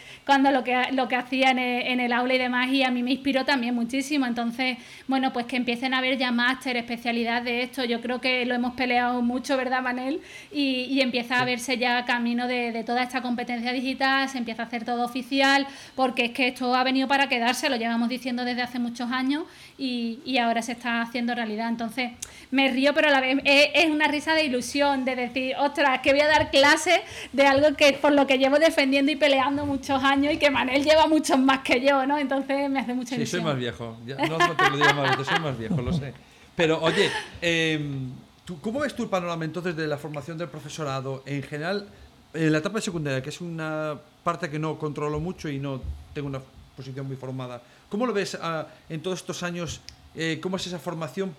[0.50, 3.02] lo que, lo que hacía en el, en el aula y demás y a mí
[3.02, 4.26] me inspiró también muchísimo.
[4.26, 7.84] Entonces, bueno, pues que empiecen a haber ya máster, especialidad de esto.
[7.84, 10.20] Yo creo que lo hemos peleado mucho, ¿verdad, Manel?
[10.50, 14.62] Y, y empieza a verse ya camino de, de toda esta competencia digital, se empieza
[14.62, 18.44] a hacer todo oficial, porque es que esto ha venido para quedarse, lo llevamos diciendo
[18.44, 19.44] desde hace muchos años
[19.78, 21.68] y, y ahora se está haciendo realidad.
[21.68, 22.12] Entonces,
[22.52, 26.12] me río, pero a la vez es, una risa de ilusión, de decir, ostras, que
[26.12, 30.04] voy a dar clase de algo que por lo que llevo defendiendo y peleando muchos
[30.04, 32.18] años y que Manel lleva muchos más que yo, ¿no?
[32.18, 33.40] Entonces me hace mucha Sí, ilusión.
[33.42, 33.96] soy más viejo.
[34.06, 36.12] Ya, no, no te lo digo más, soy más viejo, lo sé.
[36.54, 38.10] Pero, oye, em,
[38.44, 41.88] ¿tú, ¿cómo ves tú el panorama entonces de la formación del profesorado en general
[42.34, 45.80] en la etapa de secundaria, que es una parte que no controlo mucho y no
[46.12, 46.42] tengo una
[46.76, 47.62] posición muy formada?
[47.88, 49.80] ¿Cómo lo ves ah, en todos estos años?
[50.14, 51.34] eh, ¿Cómo es esa formación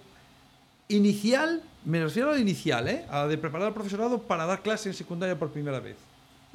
[0.88, 1.62] inicial?
[1.86, 3.06] Me refiero a la inicial, ¿eh?
[3.10, 5.98] A de preparar al profesorado para dar clase en secundaria por primera vez.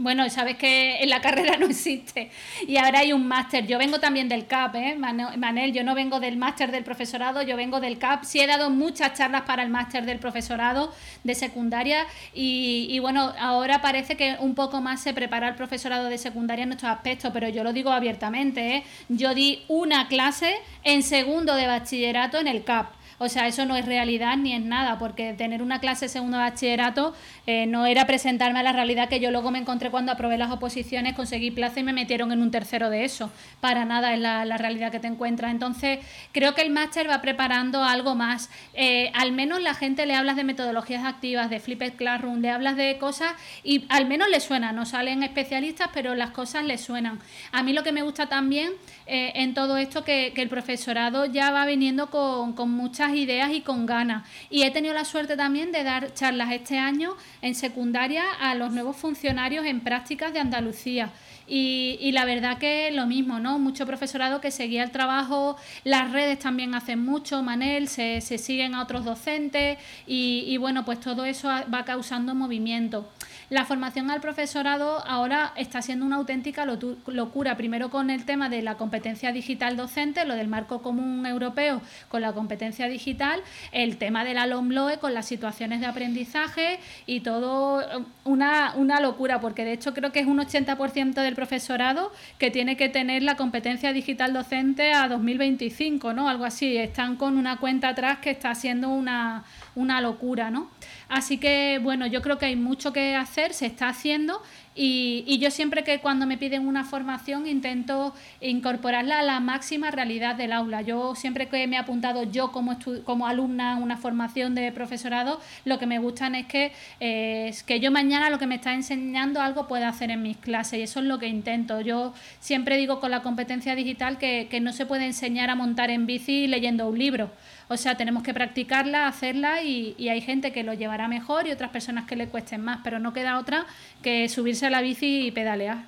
[0.00, 2.30] Bueno, sabes que en la carrera no existe
[2.66, 3.66] y ahora hay un máster.
[3.66, 4.96] Yo vengo también del CAP, ¿eh?
[4.96, 8.22] Manel, yo no vengo del máster del profesorado, yo vengo del CAP.
[8.22, 13.34] Sí he dado muchas charlas para el máster del profesorado de secundaria y, y bueno,
[13.40, 17.32] ahora parece que un poco más se prepara el profesorado de secundaria en nuestros aspectos,
[17.34, 18.84] pero yo lo digo abiertamente, ¿eh?
[19.08, 20.54] Yo di una clase
[20.84, 22.97] en segundo de bachillerato en el CAP.
[23.18, 26.44] O sea, eso no es realidad ni es nada, porque tener una clase segundo de
[26.44, 27.14] bachillerato
[27.46, 30.50] eh, no era presentarme a la realidad que yo luego me encontré cuando aprobé las
[30.50, 33.30] oposiciones, conseguí plaza y me metieron en un tercero de eso.
[33.60, 35.50] Para nada es la, la realidad que te encuentras.
[35.50, 35.98] Entonces,
[36.32, 38.50] creo que el máster va preparando algo más.
[38.74, 42.76] Eh, al menos la gente le hablas de metodologías activas, de Flipped Classroom, le hablas
[42.76, 43.32] de cosas
[43.64, 44.72] y al menos le suena.
[44.72, 47.18] No salen especialistas, pero las cosas le suenan.
[47.52, 48.72] A mí lo que me gusta también
[49.06, 53.52] eh, en todo esto que, que el profesorado ya va viniendo con, con muchas ideas
[53.52, 54.26] y con ganas.
[54.50, 58.72] Y he tenido la suerte también de dar charlas este año en secundaria a los
[58.72, 61.10] nuevos funcionarios en prácticas de Andalucía.
[61.50, 63.58] Y, la verdad que lo mismo, ¿no?
[63.58, 68.82] Mucho profesorado que seguía el trabajo, las redes también hacen mucho, Manel, se, siguen a
[68.82, 73.08] otros docentes y, bueno, pues todo eso va causando movimiento.
[73.50, 78.60] La formación al profesorado ahora está siendo una auténtica locura, primero con el tema de
[78.60, 81.80] la competencia digital docente, lo del marco común europeo
[82.10, 83.40] con la competencia digital,
[83.72, 89.00] el tema de la LOMLOE con las situaciones de aprendizaje y todo eh, una, una
[89.00, 93.22] locura, porque de hecho creo que es un 80% del profesorado que tiene que tener
[93.22, 96.28] la competencia digital docente a 2025, ¿no?
[96.28, 99.44] Algo así, están con una cuenta atrás que está siendo una,
[99.74, 100.68] una locura, ¿no?
[101.08, 104.42] Así que, bueno, yo creo que hay mucho que hacer, se está haciendo
[104.74, 109.90] y, y yo siempre que cuando me piden una formación intento incorporarla a la máxima
[109.90, 110.82] realidad del aula.
[110.82, 115.78] Yo siempre que me he apuntado yo como, como alumna una formación de profesorado, lo
[115.78, 119.40] que me gustan es que, eh, es que yo mañana lo que me está enseñando
[119.40, 121.80] algo pueda hacer en mis clases y eso es lo que intento.
[121.80, 125.90] Yo siempre digo con la competencia digital que, que no se puede enseñar a montar
[125.90, 127.30] en bici leyendo un libro.
[127.68, 131.52] O sea, tenemos que practicarla, hacerla y, y hay gente que lo llevará mejor y
[131.52, 133.66] otras personas que le cuesten más, pero no queda otra
[134.02, 135.84] que subirse a la bici y pedalear.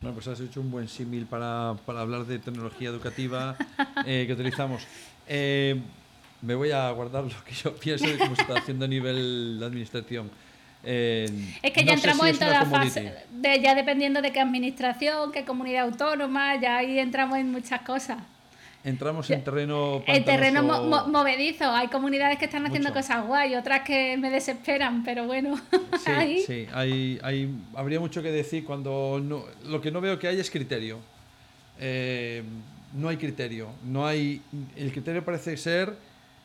[0.00, 3.56] Bueno, pues has hecho un buen símil para, para hablar de tecnología educativa
[4.06, 4.86] eh, que utilizamos.
[5.26, 5.80] Eh,
[6.42, 9.58] me voy a guardar lo que yo pienso de cómo se está haciendo a nivel
[9.58, 10.30] de administración.
[10.84, 11.28] Eh,
[11.62, 14.40] Es que no ya entramos si en toda la fase, de, ya dependiendo de qué
[14.40, 18.18] administración, qué comunidad autónoma, ya ahí entramos en muchas cosas.
[18.86, 21.06] Entramos en terreno El terreno mo- pantanoso.
[21.08, 23.00] mo- movedizo, hay comunidades que están haciendo Mucho.
[23.00, 25.56] cosas guay, otras que me desesperan, pero bueno,
[26.04, 26.40] Sí, ahí.
[26.46, 30.38] sí, hay, hay, habría mucho que decir cuando no- lo que no veo que hay
[30.38, 30.98] es criterio.
[31.80, 32.42] Eh,
[32.94, 33.68] no hay criterio.
[33.84, 34.40] No hay,
[34.76, 35.94] el criterio parece ser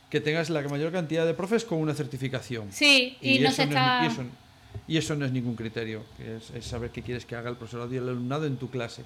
[0.10, 2.68] que tengas la mayor cantidad de profes con una certificación.
[2.72, 4.24] Sí, y, no se y, eso,
[4.88, 7.94] y eso no es ningún criterio, es, es saber qué quieres que haga el profesorado
[7.94, 9.04] y el alumnado en tu clase.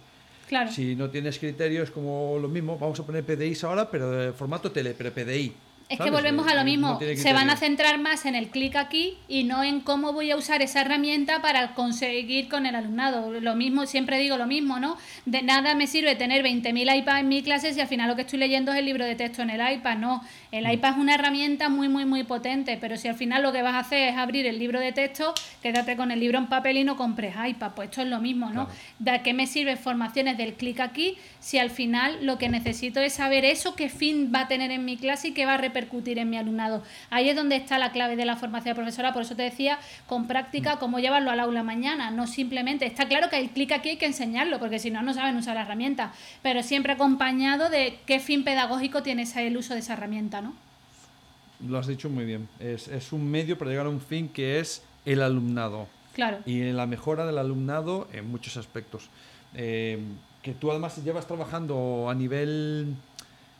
[0.47, 0.71] Claro.
[0.71, 4.33] Si no tienes criterio es como lo mismo, vamos a poner PDIs ahora, pero de
[4.33, 5.53] formato tele, pero PDI.
[5.87, 6.99] Es que volvemos a lo mismo.
[7.15, 10.35] Se van a centrar más en el clic aquí y no en cómo voy a
[10.35, 13.39] usar esa herramienta para conseguir con el alumnado.
[13.39, 14.97] Lo mismo, siempre digo lo mismo, ¿no?
[15.25, 18.23] De nada me sirve tener 20.000 iPads en mi clase si al final lo que
[18.23, 19.97] estoy leyendo es el libro de texto en el iPad.
[19.97, 20.23] No,
[20.55, 20.71] el Mm.
[20.71, 23.73] iPad es una herramienta muy, muy, muy potente, pero si al final lo que vas
[23.75, 26.83] a hacer es abrir el libro de texto, quédate con el libro en papel y
[26.83, 27.71] no compres iPad.
[27.75, 28.67] Pues esto es lo mismo, ¿no?
[28.99, 33.13] ¿De qué me sirven formaciones del clic aquí si al final lo que necesito es
[33.13, 36.19] saber eso, qué fin va a tener en mi clase y qué va a repercutir
[36.19, 36.83] en mi alumnado?
[37.09, 39.77] Ahí es donde está la clave de la formación profesora, por eso te decía
[40.07, 40.27] con Mm.
[40.27, 43.97] práctica cómo llevarlo al aula mañana, no simplemente, está claro que el clic aquí hay
[43.97, 48.19] que enseñarlo, porque si no, no saben usar la herramienta, pero siempre acompañado de qué
[48.19, 51.69] fin pedagógico tiene el uso de esa herramienta, ¿no?
[51.69, 52.47] Lo has dicho muy bien.
[52.59, 56.39] Es, es un medio para llegar a un fin que es el alumnado Claro.
[56.45, 59.09] y en la mejora del alumnado en muchos aspectos.
[59.53, 59.99] eh,
[60.41, 62.95] que tú además llevas trabajando a nivel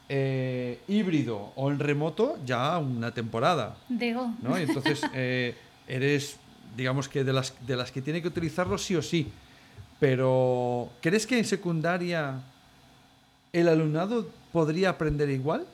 [0.08, 3.76] eh, híbrido o en remoto ya una temporada.
[3.90, 4.32] Digo.
[4.44, 4.60] ¿no?
[4.60, 5.56] Y entonces eh,
[5.88, 6.38] eres,
[6.78, 9.32] digamos que de las, de las que tiene que utilizarlo sí o sí.
[10.00, 12.42] Pero, ¿crees que en secundaria
[13.52, 15.66] el alumnado podría aprender igual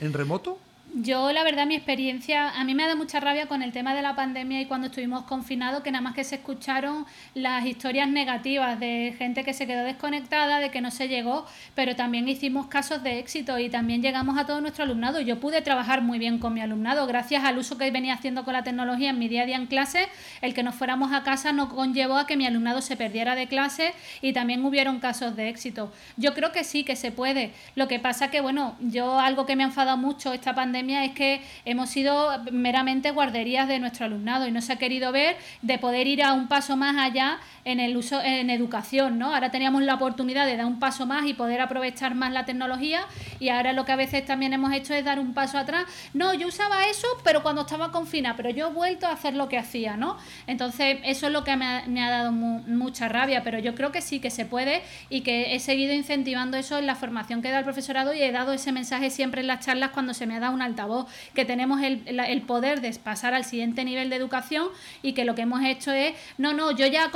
[0.00, 0.58] en remoto?
[0.98, 4.00] Yo, la verdad, mi experiencia, a mí me da mucha rabia con el tema de
[4.00, 8.80] la pandemia y cuando estuvimos confinados, que nada más que se escucharon las historias negativas
[8.80, 11.44] de gente que se quedó desconectada, de que no se llegó,
[11.74, 15.20] pero también hicimos casos de éxito y también llegamos a todo nuestro alumnado.
[15.20, 18.54] Yo pude trabajar muy bien con mi alumnado, gracias al uso que venía haciendo con
[18.54, 20.08] la tecnología en mi día a día en clase,
[20.40, 23.48] el que nos fuéramos a casa no conllevó a que mi alumnado se perdiera de
[23.48, 23.92] clase
[24.22, 25.92] y también hubieron casos de éxito.
[26.16, 27.52] Yo creo que sí, que se puede.
[27.74, 31.12] Lo que pasa que, bueno, yo algo que me ha enfadado mucho esta pandemia es
[31.12, 35.78] que hemos sido meramente guarderías de nuestro alumnado y no se ha querido ver de
[35.78, 39.34] poder ir a un paso más allá en el uso en educación, ¿no?
[39.34, 43.00] Ahora teníamos la oportunidad de dar un paso más y poder aprovechar más la tecnología
[43.40, 45.84] y ahora lo que a veces también hemos hecho es dar un paso atrás.
[46.14, 49.48] No, yo usaba eso, pero cuando estaba confinada, pero yo he vuelto a hacer lo
[49.48, 50.16] que hacía, ¿no?
[50.46, 54.20] Entonces, eso es lo que me ha, dado mucha rabia, pero yo creo que sí
[54.20, 57.64] que se puede y que he seguido incentivando eso en la formación que da el
[57.64, 60.54] profesorado y he dado ese mensaje siempre en las charlas cuando se me ha dado
[60.54, 64.68] un altavoz, que tenemos el, poder de pasar al siguiente nivel de educación
[65.02, 67.10] y que lo que hemos hecho es, no, no, yo ya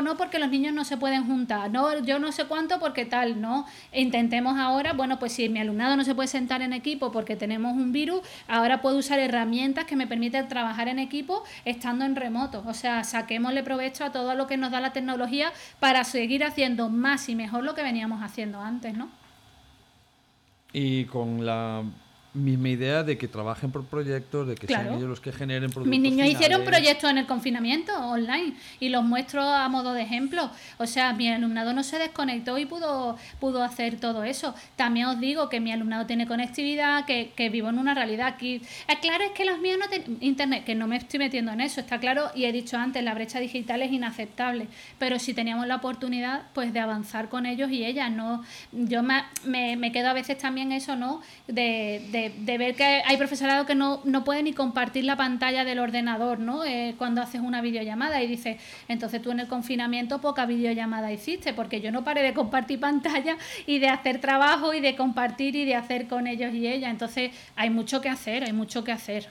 [0.00, 3.40] no porque los niños no se pueden juntar, no, yo no sé cuánto porque tal,
[3.40, 3.66] no.
[3.92, 7.72] Intentemos ahora, bueno, pues si mi alumnado no se puede sentar en equipo porque tenemos
[7.74, 12.62] un virus, ahora puedo usar herramientas que me permiten trabajar en equipo estando en remoto.
[12.66, 16.88] O sea, saquémosle provecho a todo lo que nos da la tecnología para seguir haciendo
[16.88, 19.10] más y mejor lo que veníamos haciendo antes, ¿no?
[20.72, 21.82] Y con la
[22.34, 25.90] misma idea de que trabajen por proyectos, de que sean ellos los que generen productos.
[25.90, 30.50] Mis niños hicieron proyectos en el confinamiento online y los muestro a modo de ejemplo.
[30.78, 34.54] O sea, mi alumnado no se desconectó y pudo, pudo hacer todo eso.
[34.76, 38.62] También os digo que mi alumnado tiene conectividad, que, que vivo en una realidad aquí.
[38.88, 41.60] Es claro, es que los míos no tienen internet, que no me estoy metiendo en
[41.60, 44.68] eso, está claro, y he dicho antes, la brecha digital es inaceptable.
[44.98, 48.42] Pero si teníamos la oportunidad, pues de avanzar con ellos y ellas, ¿no?
[48.72, 51.20] Yo me, me, me quedo a veces también eso, ¿no?
[51.46, 55.78] de de, ver que hay profesorado que no, no puede ni compartir la pantalla del
[55.78, 56.64] ordenador, ¿no?
[56.64, 61.52] Eh, cuando haces una videollamada y dices, entonces tú en el confinamiento poca videollamada hiciste,
[61.54, 65.64] porque yo no paré de compartir pantalla y de hacer trabajo y de compartir y
[65.64, 66.90] de hacer con ellos y ellas.
[66.90, 69.28] Entonces hay mucho que hacer, hay mucho que hacer.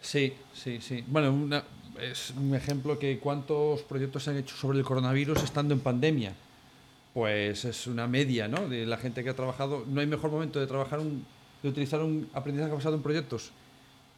[0.00, 1.02] Sí, sí, sí.
[1.06, 1.62] Bueno,
[2.00, 6.32] es un ejemplo que cuántos proyectos se han hecho sobre el coronavirus estando en pandemia.
[7.12, 8.68] Pues es una media, ¿no?
[8.68, 9.84] De la gente que ha trabajado.
[9.86, 11.24] No hay mejor momento de trabajar un,
[11.64, 13.50] de utilizar un aprendizaje basado en proyectos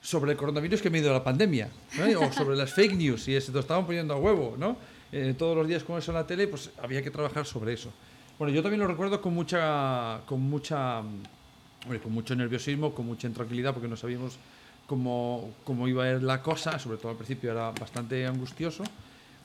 [0.03, 1.71] sobre el coronavirus que me dio la pandemia,
[2.19, 4.77] o sobre las fake news, y se lo estaban poniendo a huevo, ¿no?
[5.13, 7.93] Eh, todos los días con eso en la tele, pues había que trabajar sobre eso.
[8.37, 11.03] Bueno, yo también lo recuerdo con mucha, con mucha,
[12.03, 14.39] con mucho nerviosismo, con mucha intranquilidad, porque no sabíamos
[14.89, 18.83] cómo, cómo iba a ir la cosa, sobre todo al principio era bastante angustioso,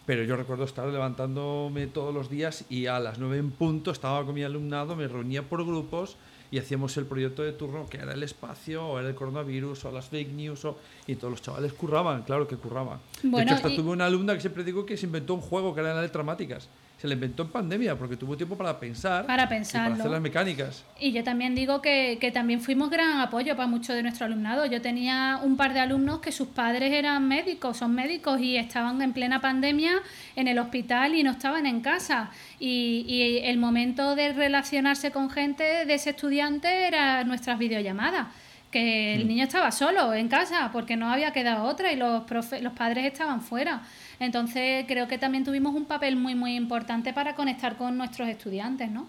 [0.07, 4.25] pero yo recuerdo estar levantándome todos los días y a las nueve en punto estaba
[4.25, 6.17] con mi alumnado, me reunía por grupos,
[6.51, 9.91] y hacíamos el proyecto de turno que era el espacio, o era el coronavirus, o
[9.91, 10.77] las fake news, o,
[11.07, 12.99] y todos los chavales curraban, claro que curraban.
[13.23, 15.79] de hecho, hasta tuve una alumna que siempre digo que se inventó un juego que
[15.79, 16.67] era en las dramáticas
[17.01, 19.25] se le inventó en pandemia porque tuvo tiempo para pensar.
[19.25, 19.89] Para pensar.
[19.89, 20.83] Para hacer las mecánicas.
[20.99, 24.67] Y yo también digo que, que, también fuimos gran apoyo para muchos de nuestro alumnado.
[24.67, 29.01] Yo tenía un par de alumnos que sus padres eran médicos, son médicos y estaban
[29.01, 29.93] en plena pandemia
[30.35, 32.29] en el hospital y no estaban en casa.
[32.59, 38.27] Y, y el momento de relacionarse con gente de ese estudiante era nuestras videollamadas
[38.69, 39.27] que el mm.
[39.27, 42.23] niño estaba solo en casa porque no había quedado otra y los,
[42.61, 43.81] los padres estaban fuera.
[44.21, 48.91] Entonces creo que también tuvimos un papel muy, muy importante para conectar con nuestros estudiantes,
[48.91, 49.07] ¿no?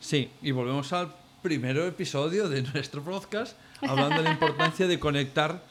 [0.00, 1.08] Sí, y volvemos al
[1.42, 5.62] primer episodio de nuestro podcast, hablando de la importancia de conectar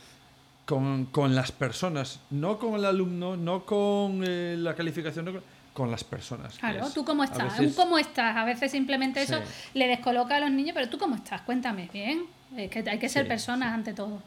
[0.66, 5.40] con, con las personas, no con el alumno, no con eh, la calificación,
[5.72, 6.58] con las personas.
[6.58, 8.38] Claro, tú cómo estás, cómo estás.
[8.38, 9.40] A veces simplemente eso
[9.76, 12.26] le descoloca a los niños, pero tú cómo estás, cuéntame, bien.
[12.58, 14.20] Es que hay que ser personas ante todo.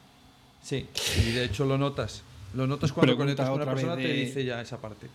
[0.62, 2.22] Sí, y de hecho lo notas.
[2.55, 5.07] Lo notas cuando conectas con una persona, te dice ya esa parte.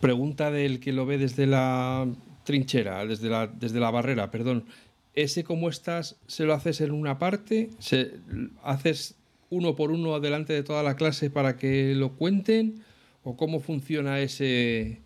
[0.00, 2.06] Pregunta del que lo ve desde la
[2.44, 4.64] trinchera, desde la, desde la barrera, perdón.
[5.14, 7.70] ¿Ese cómo estás se lo haces en una parte?
[7.78, 8.12] ¿Se,
[8.62, 9.16] ¿Haces
[9.50, 12.82] uno por uno adelante de toda la clase para que lo cuenten?
[13.24, 15.00] ¿O cómo funciona ese,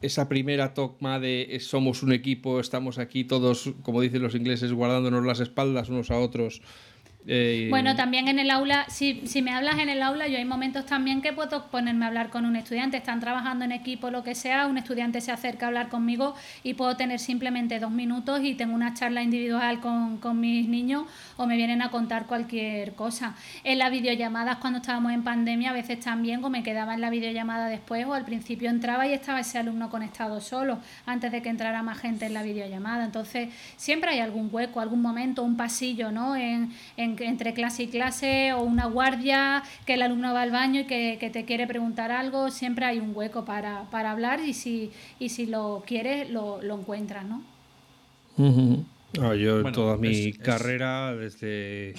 [0.00, 5.26] esa primera toma de somos un equipo, estamos aquí todos, como dicen los ingleses, guardándonos
[5.26, 6.62] las espaldas unos a otros
[7.26, 10.86] Eh, Bueno, también en el aula, si, me hablas en el aula, yo hay momentos
[10.86, 14.34] también que puedo ponerme a hablar con un estudiante, están trabajando en equipo, lo que
[14.34, 18.54] sea, un estudiante se acerca a hablar conmigo y puedo tener simplemente dos minutos y
[18.54, 21.04] tengo una charla individual con, mis niños
[21.36, 23.34] o me vienen a contar cualquier cosa.
[23.64, 27.10] En las videollamadas cuando estábamos en pandemia a veces también o me quedaba en la
[27.10, 31.48] videollamada después o al principio entraba y estaba ese alumno conectado solo antes de que
[31.48, 33.04] entrara más gente en la videollamada.
[33.04, 36.36] Entonces siempre hay algún hueco, algún momento, un pasillo, ¿no?
[36.36, 36.72] En-
[37.18, 41.16] entre clase y clase o una guardia que el alumno va al baño y que,
[41.18, 45.28] que te quiere preguntar algo, siempre hay un hueco para, para hablar y si, y
[45.30, 47.42] si lo quieres lo, lo encuentras, ¿no?
[49.20, 51.94] Ah, yo Bueno, toda mi es- es- carrera, desde,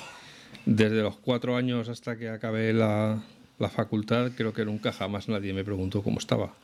[0.66, 3.22] desde los cuatro años hasta que acabé la,
[3.60, 6.54] la facultad, creo que nunca jamás nadie me preguntó cómo estaba.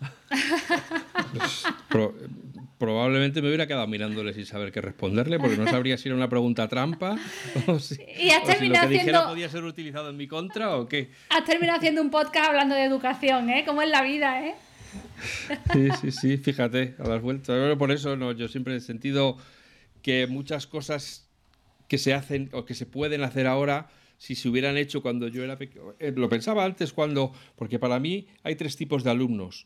[1.33, 1.67] Pues,
[2.77, 6.29] probablemente me hubiera quedado mirándole sin saber qué responderle, porque no sabría si era una
[6.29, 7.17] pregunta trampa
[7.67, 10.77] o si, Y has o si lo que dijera podía ser utilizado en mi contra
[10.77, 11.09] o qué.
[11.29, 13.63] Has terminado haciendo un podcast hablando de educación, ¿eh?
[13.65, 14.55] Como es la vida, ¿eh?
[15.73, 17.75] Sí, sí, sí, fíjate, a las vueltas.
[17.77, 19.37] Por eso no, yo siempre he sentido
[20.01, 21.27] que muchas cosas
[21.87, 25.43] que se hacen o que se pueden hacer ahora, si se hubieran hecho cuando yo
[25.43, 29.65] era pequeño, lo pensaba antes cuando, porque para mí hay tres tipos de alumnos,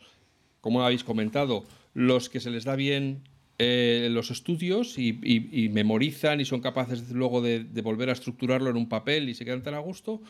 [0.62, 3.24] como habéis comentado, los que se les da bien
[3.60, 8.90] eh, los estudios y, memorizan y son capaces luego de, volver a estructurarlo en un
[8.90, 10.22] papel y se quedan tan a gusto.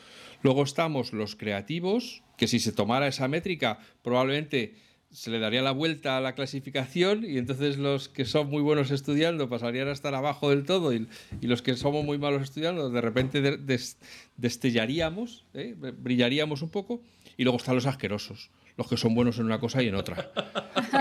[0.43, 4.76] Luego estamos los creativos, que si se tomara esa métrica probablemente
[5.12, 8.91] se le daría la vuelta a la clasificación y entonces los que son muy buenos
[8.91, 11.07] estudiando pasarían a estar abajo del todo y,
[11.41, 13.97] los que somos muy malos estudiando de repente de- des-
[14.38, 15.76] destellaríamos, ¿eh?
[15.78, 17.01] brillaríamos un poco
[17.38, 20.32] y luego están los asquerosos, los que son buenos en una cosa y en otra.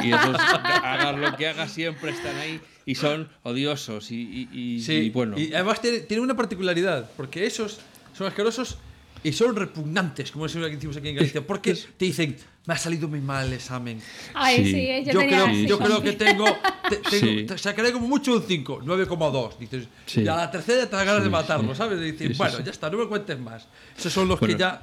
[0.02, 4.80] Y esos, hagas lo que hagas, siempre están ahí y son odiosos y, y- y-
[4.82, 5.38] Sí, y bueno.
[5.38, 7.80] y además tiene, tiene una particularidad, porque esos
[8.16, 8.78] son asquerosos
[9.22, 12.72] y son repugnantes, como es lo que decimos aquí en Galicia, porque te dicen, me
[12.74, 14.00] ha salido muy mal el examen.
[14.34, 14.72] Ay, Sí.
[14.72, 16.44] sí, yo, Yo, tenía creo, así yo creo que tengo,
[16.88, 17.44] te- tengo- Sí.
[17.46, 19.58] te sacaré como mucho un 5, 9,2.
[19.58, 20.22] Dices, Sí.
[20.22, 21.78] y a la tercera te da ganas Sí, de matarlo, sí.
[21.78, 21.98] ¿sabes?
[22.00, 22.62] De decir, Sí, sí, bueno, sí.
[22.64, 23.68] ya está, no me cuentes más.
[23.98, 24.54] Esos son los Bueno.
[24.54, 24.82] que ya...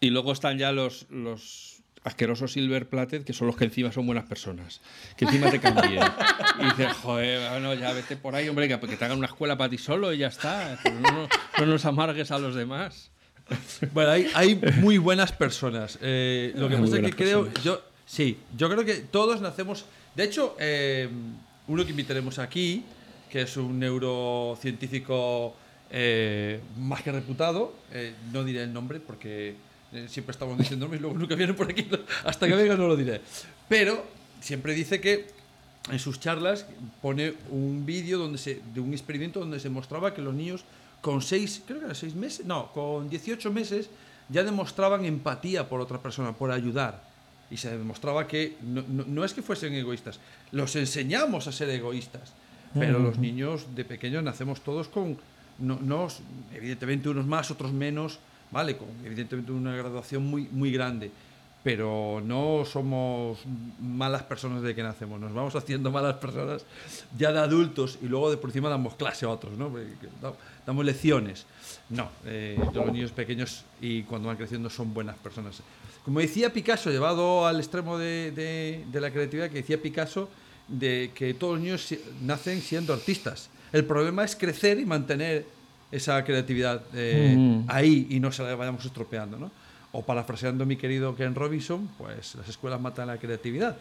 [0.00, 1.65] Y luego están ya los, los
[2.06, 4.80] asquerosos Silver Plated, que son los que encima son buenas personas,
[5.16, 6.10] que encima te cambian.
[6.60, 9.58] y dices, joder, bueno, ya vete por ahí, hombre, que, que te hagan una escuela
[9.58, 10.78] para ti solo y ya está.
[10.82, 11.28] Pero no, no-
[11.58, 13.10] no nos amargues a los demás.
[13.92, 15.98] Bueno, hay, hay muy buenas personas.
[16.00, 19.84] Eh, lo que pasa es que creo, yo, sí, yo creo que todos nacemos.
[20.14, 21.08] De hecho, eh,
[21.68, 22.84] uno que invitaremos aquí,
[23.30, 25.54] que es un neurocientífico
[25.90, 27.74] eh, más que reputado,
[28.32, 29.54] no diré el nombre porque
[29.92, 31.86] eh, siempre estamos diciendo y luego nunca viene por aquí,
[32.24, 33.20] hasta que venga no lo diré.
[33.68, 34.04] Pero
[34.40, 35.26] siempre dice que
[35.90, 36.66] en sus charlas
[37.00, 40.64] pone un vídeo donde se, de un experimento donde se mostraba que los niños
[41.00, 43.88] con 6, creo que era 6 meses, no, con 18 meses
[44.28, 47.04] ya demostraban empatía por otra persona, por ayudar.
[47.48, 50.18] Y se demostraba que no, no- no es que fuesen egoístas,
[50.50, 52.32] los enseñamos a ser egoístas.
[52.74, 55.16] Pero los niños de pequeños nacemos todos con,
[55.60, 56.08] no, no-
[56.52, 58.18] evidentemente unos más, otros menos,
[58.50, 58.76] ¿vale?
[58.76, 61.10] Con evidentemente una graduación muy, muy grande
[61.62, 63.40] pero no somos
[63.80, 66.64] malas personas de que nacemos, nos vamos haciendo malas personas
[67.18, 69.72] ya de adultos y luego de por encima damos clase a otros, ¿no?
[70.64, 71.44] Damos lecciones.
[71.90, 75.60] No, eh, los niños pequeños y cuando van creciendo son buenas personas.
[76.04, 80.28] Como decía Picasso, llevado al extremo de, de- de la creatividad, que decía Picasso,
[80.68, 83.50] de que todos los niños nacen siendo artistas.
[83.72, 85.44] El problema es crecer y mantener
[85.90, 87.64] esa creatividad eh, Mm.
[87.68, 89.50] ahí y no se la vayamos estropeando, ¿no?
[89.92, 93.76] O parafraseando a mi querido Ken Robinson, pues las escuelas matan la creatividad,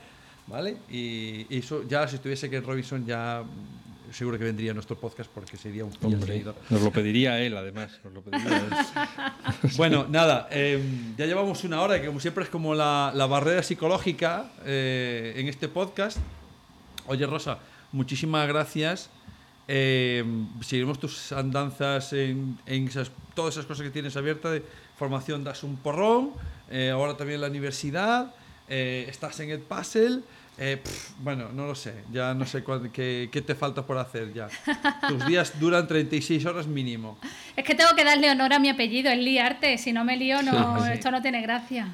[0.47, 0.78] ¿vale?
[0.89, 3.43] Y, y eso ya si estuviese Ken Robinson ya
[4.12, 7.99] seguro que vendría a nuestro podcast porque sería un Hombre, nos lo pediría él, además.
[8.03, 8.64] Nos lo pediría él.
[9.78, 10.80] Bueno, nada, eh,
[11.18, 15.47] ya llevamos una hora, que como siempre es como la, la barrera psicológica eh, en
[15.47, 16.18] este podcast.
[17.08, 17.58] Oye, Rosa,
[17.91, 19.10] muchísimas gracias.
[19.68, 20.24] Eh,
[20.99, 22.89] tus andanzas en, en
[23.34, 24.53] todas esas cosas que tienes abiertas.
[24.53, 24.63] De
[24.97, 26.32] formación das un porrón,
[26.70, 28.34] eh, ahora también la universidad,
[28.70, 30.22] eh, estás en el puzzle.
[30.58, 30.82] Eh,
[31.20, 34.47] bueno, no lo sé, ya no sé cuál- qué, qué te falta por hacer ya.
[35.08, 37.18] Tus días duran 36 horas mínimo.
[37.56, 39.78] Es que tengo que darle honor a mi apellido, es liarte.
[39.78, 40.91] Si no me lío, no, Sí.
[40.93, 41.88] esto no tiene gracia.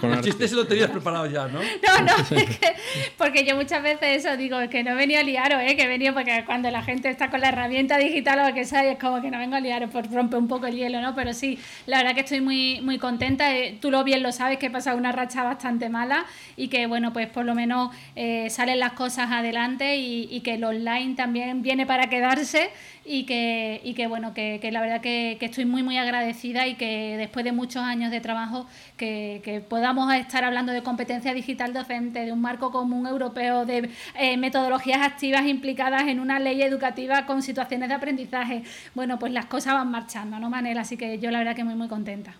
[0.00, 1.58] Con El chiste se lo tenías preparado ya, ¿no?
[1.98, 2.74] No, no, es que,
[3.18, 5.74] porque yo muchas veces eso digo, es que no he venido a liaros, ¿eh?
[5.76, 8.64] que he venido porque cuando la gente está con la herramienta digital o lo que
[8.64, 11.16] sea, es como que no vengo a liaros, por rompe un poco el hielo, ¿no?
[11.16, 13.52] Pero sí, la verdad que estoy muy, muy contenta.
[13.56, 16.24] eh, Tú lo bien lo sabes que he pasado una racha bastante mala
[16.56, 20.64] y que, bueno, pues por lo menos eh, salen las cosas adelante y, que el
[20.64, 22.70] online también viene para quedarse
[23.04, 27.16] y que, y que bueno, que, la verdad que, estoy muy muy agradecida y que
[27.16, 32.32] después de muchos años de trabajo que, podamos estar hablando de competencia digital docente, de
[32.32, 37.88] un marco común europeo, de eh, metodologías activas implicadas en una ley educativa con situaciones
[37.88, 38.62] de aprendizaje.
[38.94, 40.78] Bueno, pues las cosas van marchando, ¿no, Manel?
[40.78, 42.34] Así que yo la verdad que muy muy contenta.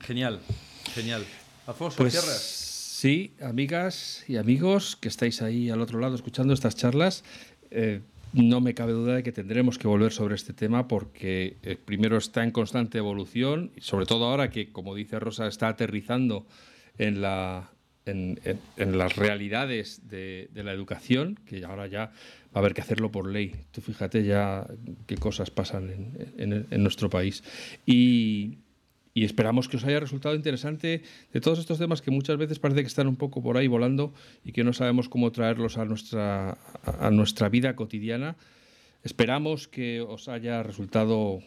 [0.00, 0.40] Genial,
[0.94, 1.24] genial.
[1.66, 2.14] Alfonso, pues,
[3.00, 7.22] Sí, amigas y amigos que estáis ahí al otro lado escuchando estas charlas.
[7.70, 8.00] Eh,
[8.32, 12.16] no me cabe duda de que tendremos que volver sobre este tema porque eh, primero
[12.16, 16.44] está en constante evolución y sobre todo ahora que, como dice Rosa, está aterrizando
[16.98, 17.70] en, la,
[18.04, 18.40] en,
[18.76, 22.12] las realidades de, la educación, que ahora ya va
[22.54, 23.54] a haber que hacerlo por ley.
[23.70, 24.66] Tú fíjate ya
[25.06, 27.44] qué cosas pasan en, nuestro país.
[27.86, 28.58] Y,
[29.18, 31.02] y esperamos que os haya resultado interesante
[31.32, 34.14] de todos estos temas que muchas veces parece que están un poco por ahí volando
[34.44, 38.36] y que no sabemos cómo traerlos a nuestra, a nuestra vida cotidiana.
[39.02, 41.40] Esperamos que os haya resultado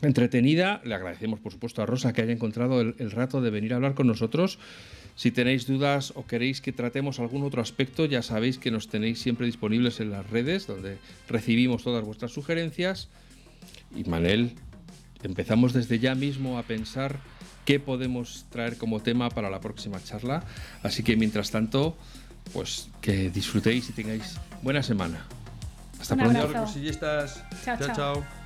[0.00, 0.80] entretenida.
[0.84, 3.76] Le agradecemos, por supuesto, a Rosa que haya encontrado el, el, rato de venir a
[3.76, 4.60] hablar con nosotros.
[5.16, 9.18] Si tenéis dudas o queréis que tratemos algún otro aspecto, ya sabéis que nos tenéis
[9.18, 13.08] siempre disponibles en las redes, donde recibimos todas vuestras sugerencias.
[13.92, 14.52] Y Manel,
[15.22, 17.18] empezamos desde ya mismo a pensar
[17.64, 20.44] qué podemos traer como tema para la próxima charla.
[20.82, 21.96] Así que mientras tanto,
[22.52, 25.26] pues que disfrutéis y tengáis buena semana.
[26.00, 26.52] Hasta pronto.
[27.64, 27.94] chao.
[27.94, 28.45] chao.